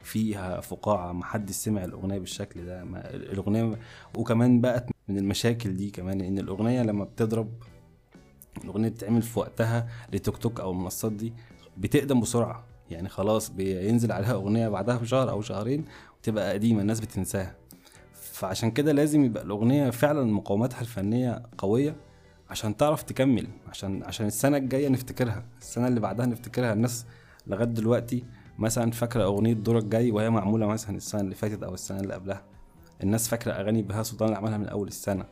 فيها 0.00 0.60
فقاعة 0.60 1.12
ما 1.12 1.24
حد 1.24 1.50
سمع 1.50 1.84
الأغنية 1.84 2.18
بالشكل 2.18 2.66
ده. 2.66 2.84
ما 2.84 3.14
الأغنية 3.14 3.78
وكمان 4.16 4.60
بقت 4.60 4.86
من 5.08 5.18
المشاكل 5.18 5.76
دي 5.76 5.90
كمان 5.90 6.20
إن 6.20 6.38
الأغنية 6.38 6.82
لما 6.82 7.04
بتضرب 7.04 7.48
الأغنية 8.64 8.88
بتتعمل 8.88 9.22
في 9.22 9.38
وقتها 9.38 9.88
لتيك 10.12 10.36
توك 10.36 10.60
أو 10.60 10.70
المنصات 10.70 11.12
دي 11.12 11.32
بتقدم 11.78 12.20
بسرعة. 12.20 12.64
يعني 12.90 13.08
خلاص 13.08 13.50
بينزل 13.50 14.12
عليها 14.12 14.32
أغنية 14.32 14.68
بعدها 14.68 14.96
بشهر 14.96 15.30
أو 15.30 15.42
شهرين 15.42 15.84
وتبقى 16.18 16.52
قديمة 16.52 16.80
الناس 16.80 17.00
بتنساها. 17.00 17.56
فعشان 18.40 18.70
كده 18.70 18.92
لازم 18.92 19.24
يبقى 19.24 19.42
الأغنية 19.42 19.90
فعلا 19.90 20.24
مقاوماتها 20.24 20.80
الفنية 20.80 21.42
قوية 21.58 21.96
عشان 22.50 22.76
تعرف 22.76 23.02
تكمل 23.02 23.46
عشان 23.68 24.02
عشان 24.02 24.26
السنة 24.26 24.56
الجاية 24.56 24.88
نفتكرها 24.88 25.44
السنة 25.60 25.88
اللي 25.88 26.00
بعدها 26.00 26.26
نفتكرها. 26.26 26.72
الناس 26.72 27.06
لغاية 27.46 27.64
دلوقتي 27.64 28.24
مثلا 28.58 28.90
فاكرة 28.90 29.24
أغنية 29.24 29.52
دورك 29.52 29.84
جاي 29.84 30.10
وهي 30.10 30.30
معمولة 30.30 30.66
مثلا 30.66 30.96
السنة 30.96 31.20
اللي 31.20 31.34
فاتت 31.34 31.62
أو 31.62 31.74
السنة 31.74 32.00
اللي 32.00 32.14
قبلها. 32.14 32.42
الناس 33.02 33.28
فاكرة 33.28 33.52
أغاني 33.52 33.82
بهاء 33.82 34.02
سلطان 34.02 34.28
اللي 34.28 34.38
عملها 34.38 34.58
من 34.58 34.68
أول 34.68 34.88
السنة. 34.88 35.24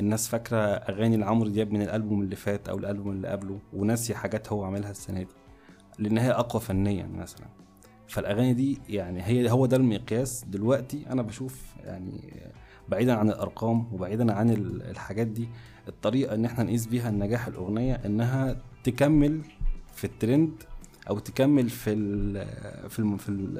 الناس 0.00 0.28
فاكرة 0.28 0.58
أغاني 0.58 1.16
لعمرو 1.16 1.48
دياب 1.48 1.72
من 1.72 1.82
الألبوم 1.82 2.22
اللي 2.22 2.36
فات 2.36 2.68
أو 2.68 2.78
الألبوم 2.78 3.12
اللي 3.12 3.28
قبله. 3.28 3.58
وناسي 3.72 4.14
حاجات 4.14 4.52
هو 4.52 4.64
عاملها 4.64 4.90
السنة 4.90 5.22
دي. 5.22 5.28
لأن 5.98 6.18
هي 6.18 6.30
أقوى 6.30 6.62
فنيا 6.62 7.06
مثلا. 7.06 7.46
فالأغاني 8.10 8.54
دي 8.54 8.78
يعني 8.88 9.22
هي 9.22 9.50
هو 9.50 9.66
ده 9.66 9.76
المقياس 9.76 10.44
دلوقتي. 10.48 11.06
أنا 11.10 11.22
بشوف 11.22 11.74
يعني 11.84 12.32
بعيدا 12.88 13.14
عن 13.14 13.28
الأرقام 13.28 13.86
وبعيدا 13.92 14.32
عن 14.32 14.50
الحاجات 14.90 15.26
دي 15.26 15.48
الطريقة 15.88 16.34
إن 16.34 16.44
إحنا 16.44 16.64
نقيس 16.64 16.86
بيها 16.86 17.08
النجاح 17.08 17.46
الأغنية 17.46 17.94
إنها 17.94 18.56
تكمل 18.84 19.40
في 19.94 20.04
الترند 20.04 20.50
أو 21.10 21.18
تكمل 21.18 21.68
في 21.70 21.94
في 22.88 23.16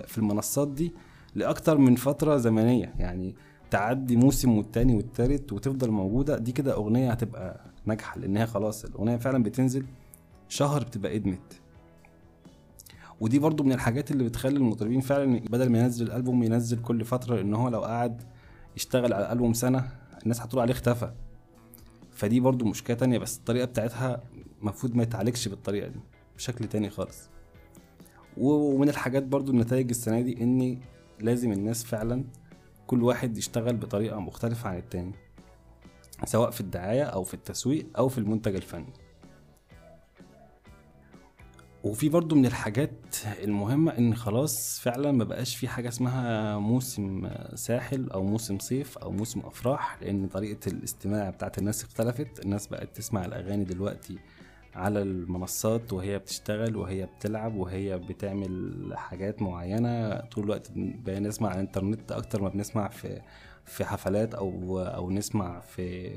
في 0.06 0.18
المنصات 0.18 0.68
دي 0.68 0.92
لأكتر 1.34 1.78
من 1.78 1.94
فترة 1.94 2.36
زمنية. 2.36 2.94
يعني 2.98 3.34
تعدي 3.70 4.16
موسم 4.16 4.58
والتاني 4.58 4.94
والتالت 4.96 5.52
وتفضل 5.52 5.90
موجودة 5.90 6.38
دي 6.38 6.52
كده 6.52 6.74
أغنية 6.74 7.10
هتبقى 7.10 7.60
ناجحة 7.86 8.18
لأن 8.20 8.36
هي 8.36 8.46
خلاص 8.46 8.84
الأغنية 8.84 9.16
فعلا 9.16 9.42
بتنزل 9.42 9.84
شهر 10.48 10.82
بتبقى 10.84 11.16
إدمت. 11.16 11.59
ودي 13.20 13.38
برضو 13.38 13.64
من 13.64 13.72
الحاجات 13.72 14.10
اللي 14.10 14.24
بتخلي 14.24 14.56
المطربين 14.56 15.00
فعلا 15.00 15.40
بدل 15.40 15.70
ما 15.70 15.78
ينزل 15.78 16.06
الالبوم 16.06 16.42
ينزل 16.42 16.82
كل 16.82 17.04
فترة 17.04 17.40
إن 17.40 17.54
هو 17.54 17.68
لو 17.68 17.80
قعد 17.80 18.22
يشتغل 18.76 19.12
على 19.12 19.26
الالبوم 19.26 19.52
سنة 19.52 19.88
الناس 20.22 20.40
هتقول 20.40 20.62
عليه 20.62 20.72
اختفى. 20.72 21.12
فدي 22.12 22.40
برضو 22.40 22.64
مشكلة 22.64 22.96
تانية 22.96 23.18
بس 23.18 23.38
الطريقة 23.38 23.64
بتاعتها 23.64 24.20
المفروض 24.60 24.94
ما 24.94 25.02
يتعالجش 25.02 25.48
بالطريقة 25.48 25.88
دي 25.88 26.00
بشكل 26.36 26.64
تاني 26.64 26.90
خالص. 26.90 27.28
ومن 28.36 28.88
الحاجات 28.88 29.22
برضو 29.22 29.52
النتائج 29.52 29.90
السنة 29.90 30.20
دي 30.20 30.42
إن 30.42 30.78
لازم 31.20 31.52
الناس 31.52 31.84
فعلا 31.84 32.24
كل 32.86 33.02
واحد 33.02 33.38
يشتغل 33.38 33.76
بطريقة 33.76 34.20
مختلفة 34.20 34.68
عن 34.70 34.76
التاني 34.78 35.12
سواء 36.24 36.50
في 36.50 36.60
الدعاية 36.60 37.02
أو 37.02 37.24
في 37.24 37.34
التسويق 37.34 37.86
أو 37.98 38.08
في 38.08 38.18
المنتج 38.18 38.54
الفني. 38.54 38.92
وفي 41.84 42.08
برضو 42.08 42.34
من 42.36 42.46
الحاجات 42.46 43.16
المهمة 43.42 43.98
إن 43.98 44.14
خلاص 44.14 44.80
فعلا 44.80 45.12
ما 45.12 45.24
بقاش 45.24 45.56
في 45.56 45.68
حاجة 45.68 45.88
اسمها 45.88 46.58
موسم 46.58 47.30
ساحل 47.54 48.10
أو 48.10 48.22
موسم 48.24 48.58
صيف 48.58 48.98
أو 48.98 49.10
موسم 49.10 49.40
أفراح 49.40 49.98
لأن 50.02 50.26
طريقة 50.28 50.68
الاستماع 50.68 51.30
بتاعت 51.30 51.58
الناس 51.58 51.84
اختلفت. 51.84 52.44
الناس 52.44 52.66
بقت 52.66 52.96
تسمع 52.96 53.24
الأغاني 53.24 53.64
دلوقتي 53.64 54.18
على 54.74 55.02
المنصات 55.02 55.92
وهي 55.92 56.18
بتشتغل 56.18 56.76
وهي 56.76 57.06
بتلعب 57.06 57.54
وهي 57.54 57.98
بتعمل 57.98 58.92
حاجات 58.96 59.42
معينة. 59.42 60.16
طول 60.20 60.44
الوقت 60.44 60.70
بنسمع 60.76 61.48
على 61.48 61.60
الإنترنت 61.60 62.12
أكتر 62.12 62.42
ما 62.42 62.48
بنسمع 62.48 62.88
في 62.88 63.20
في 63.64 63.84
حفلات 63.84 64.34
أو 64.34 64.80
أو 64.80 65.10
نسمع 65.10 65.60
في 65.60 66.10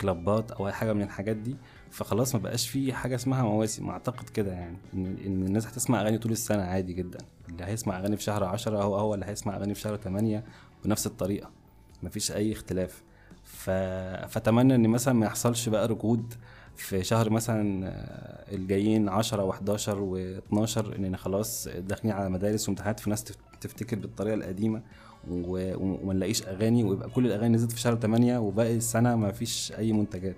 كلابات 0.00 0.50
أو 0.52 0.66
أي 0.66 0.72
حاجة 0.72 0.92
من 0.92 1.02
الحاجات 1.02 1.36
دي. 1.36 1.56
فخلاص 1.94 2.34
ما 2.34 2.40
بقاش 2.40 2.68
في 2.68 2.92
حاجة 2.92 3.14
اسمها 3.14 3.42
مواسم. 3.42 3.88
أعتقد 3.90 4.28
كده 4.28 4.52
يعني 4.52 4.76
ان 4.94 5.06
إن 5.26 5.46
الناس 5.46 5.66
هتسمع 5.66 6.00
أغاني 6.00 6.18
طول 6.18 6.32
السنة 6.32 6.62
عادي 6.62 6.92
جدا. 6.92 7.18
اللي 7.48 7.64
هيسمع 7.64 7.98
أغاني 7.98 8.16
في 8.16 8.22
شهر 8.22 8.44
عشرة 8.44 8.82
هو 8.82 8.96
هو 8.96 9.14
اللي 9.14 9.26
هيسمع 9.26 9.56
أغاني 9.56 9.74
في 9.74 9.80
شهر 9.80 9.96
تمانية 9.96 10.44
بنفس 10.84 11.06
الطريقة 11.06 11.50
مفيش 12.02 12.32
أي 12.32 12.52
اختلاف. 12.52 13.02
ف... 13.44 13.70
فأتمنى 14.28 14.74
إن 14.74 14.88
مثلا 14.88 15.14
ما 15.14 15.26
يحصلش 15.26 15.68
بقى 15.68 15.88
ركود 15.88 16.34
في 16.76 17.04
شهر 17.04 17.30
مثلا 17.30 17.86
آه، 17.88 18.54
الجايين 18.54 19.08
10 19.08 19.50
و11 19.50 19.78
و12 19.88 20.78
اننا 20.78 21.16
خلاص 21.16 21.68
داخلين 21.68 22.14
على 22.14 22.30
مدارس 22.30 22.68
وامتحانات 22.68 23.00
في 23.00 23.10
ناس 23.10 23.24
تفتكر 23.60 23.96
بالطريقة 23.96 24.34
القديمة 24.34 24.82
وما 25.30 26.14
نلاقيش 26.14 26.46
أغاني 26.46 26.84
ويبقى 26.84 27.10
كل 27.10 27.26
الأغاني 27.26 27.54
نزلت 27.54 27.72
في 27.72 27.80
شهر 27.80 27.96
8 27.96 28.38
وباقي 28.38 28.76
السنة 28.76 29.16
ما 29.16 29.32
فيش 29.32 29.72
أي 29.78 29.92
منتجات. 29.92 30.36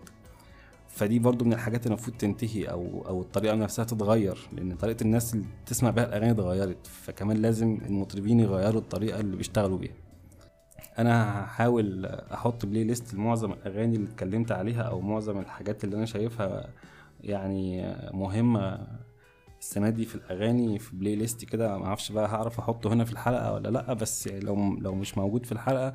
فدي 0.96 1.18
برضو 1.18 1.44
من 1.44 1.52
الحاجات 1.52 1.86
اللي 1.86 1.94
المفروض 1.94 2.16
تنتهي 2.16 2.64
أو 2.64 3.04
أو 3.08 3.20
الطريقة 3.20 3.54
نفسها 3.54 3.84
تتغير 3.84 4.38
لأن 4.52 4.76
طريقة 4.76 5.02
الناس 5.02 5.34
اللي 5.34 5.46
تسمع 5.66 5.90
بيها 5.90 6.04
الأغاني 6.04 6.30
اتغيرت 6.30 6.86
فكمان 6.86 7.36
لازم 7.36 7.78
المطربين 7.86 8.40
يغيروا 8.40 8.80
الطريقة 8.80 9.20
اللي 9.20 9.36
بيشتغلوا 9.36 9.78
بيها. 9.78 9.94
أنا 10.98 11.44
هحاول 11.44 12.06
أحط 12.06 12.66
بلاي 12.66 12.84
ليست 12.84 13.14
لمعظم 13.14 13.52
الأغاني 13.52 13.96
اللي 13.96 14.08
اتكلمت 14.08 14.52
عليها 14.52 14.82
أو 14.82 15.00
معظم 15.00 15.38
الحاجات 15.38 15.84
اللي 15.84 15.96
أنا 15.96 16.06
شايفها 16.06 16.68
يعني 17.20 17.94
مهمة 18.12 18.86
السنة 19.60 19.90
دي 19.90 20.04
في 20.04 20.14
الأغاني 20.14 20.78
في 20.78 20.96
playlist 20.96 21.44
كده. 21.44 21.78
ما 21.78 21.86
أعرفش 21.86 22.12
بقى 22.12 22.28
هعرف 22.28 22.58
أحطه 22.58 22.92
هنا 22.92 23.04
في 23.04 23.12
الحلقة 23.12 23.52
ولا 23.52 23.68
لأ 23.68 23.92
بس 23.92 24.28
لو 24.28 24.74
لو 24.74 24.94
مش 24.94 25.18
موجود 25.18 25.46
في 25.46 25.52
الحلقة 25.52 25.94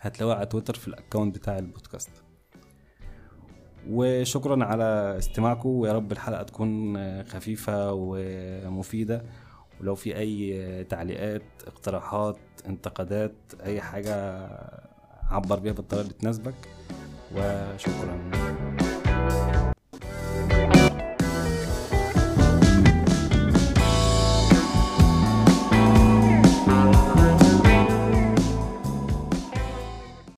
هتلاقوه 0.00 0.34
على 0.34 0.46
تويتر 0.46 0.74
في 0.74 0.88
ال 0.88 0.94
account 0.94 1.36
بتاع 1.38 1.58
البودكاست. 1.58 2.10
وشكرا 3.90 4.64
على 4.64 5.14
استماعكم 5.18 5.68
ويا 5.68 5.92
رب 5.92 6.12
الحلقة 6.12 6.42
تكون 6.42 6.96
خفيفة 7.24 7.92
ومفيدة. 7.92 9.22
ولو 9.80 9.94
في 9.94 10.16
أي 10.16 10.84
تعليقات 10.84 11.42
اقتراحات 11.66 12.36
انتقادات 12.66 13.34
أي 13.64 13.80
حاجة 13.80 14.48
عبر 15.30 15.58
بيها 15.58 15.72
بالطريقة 15.72 16.02
اللي 16.02 16.14
تناسبك. 16.14 16.54
وشكرا. 17.36 18.30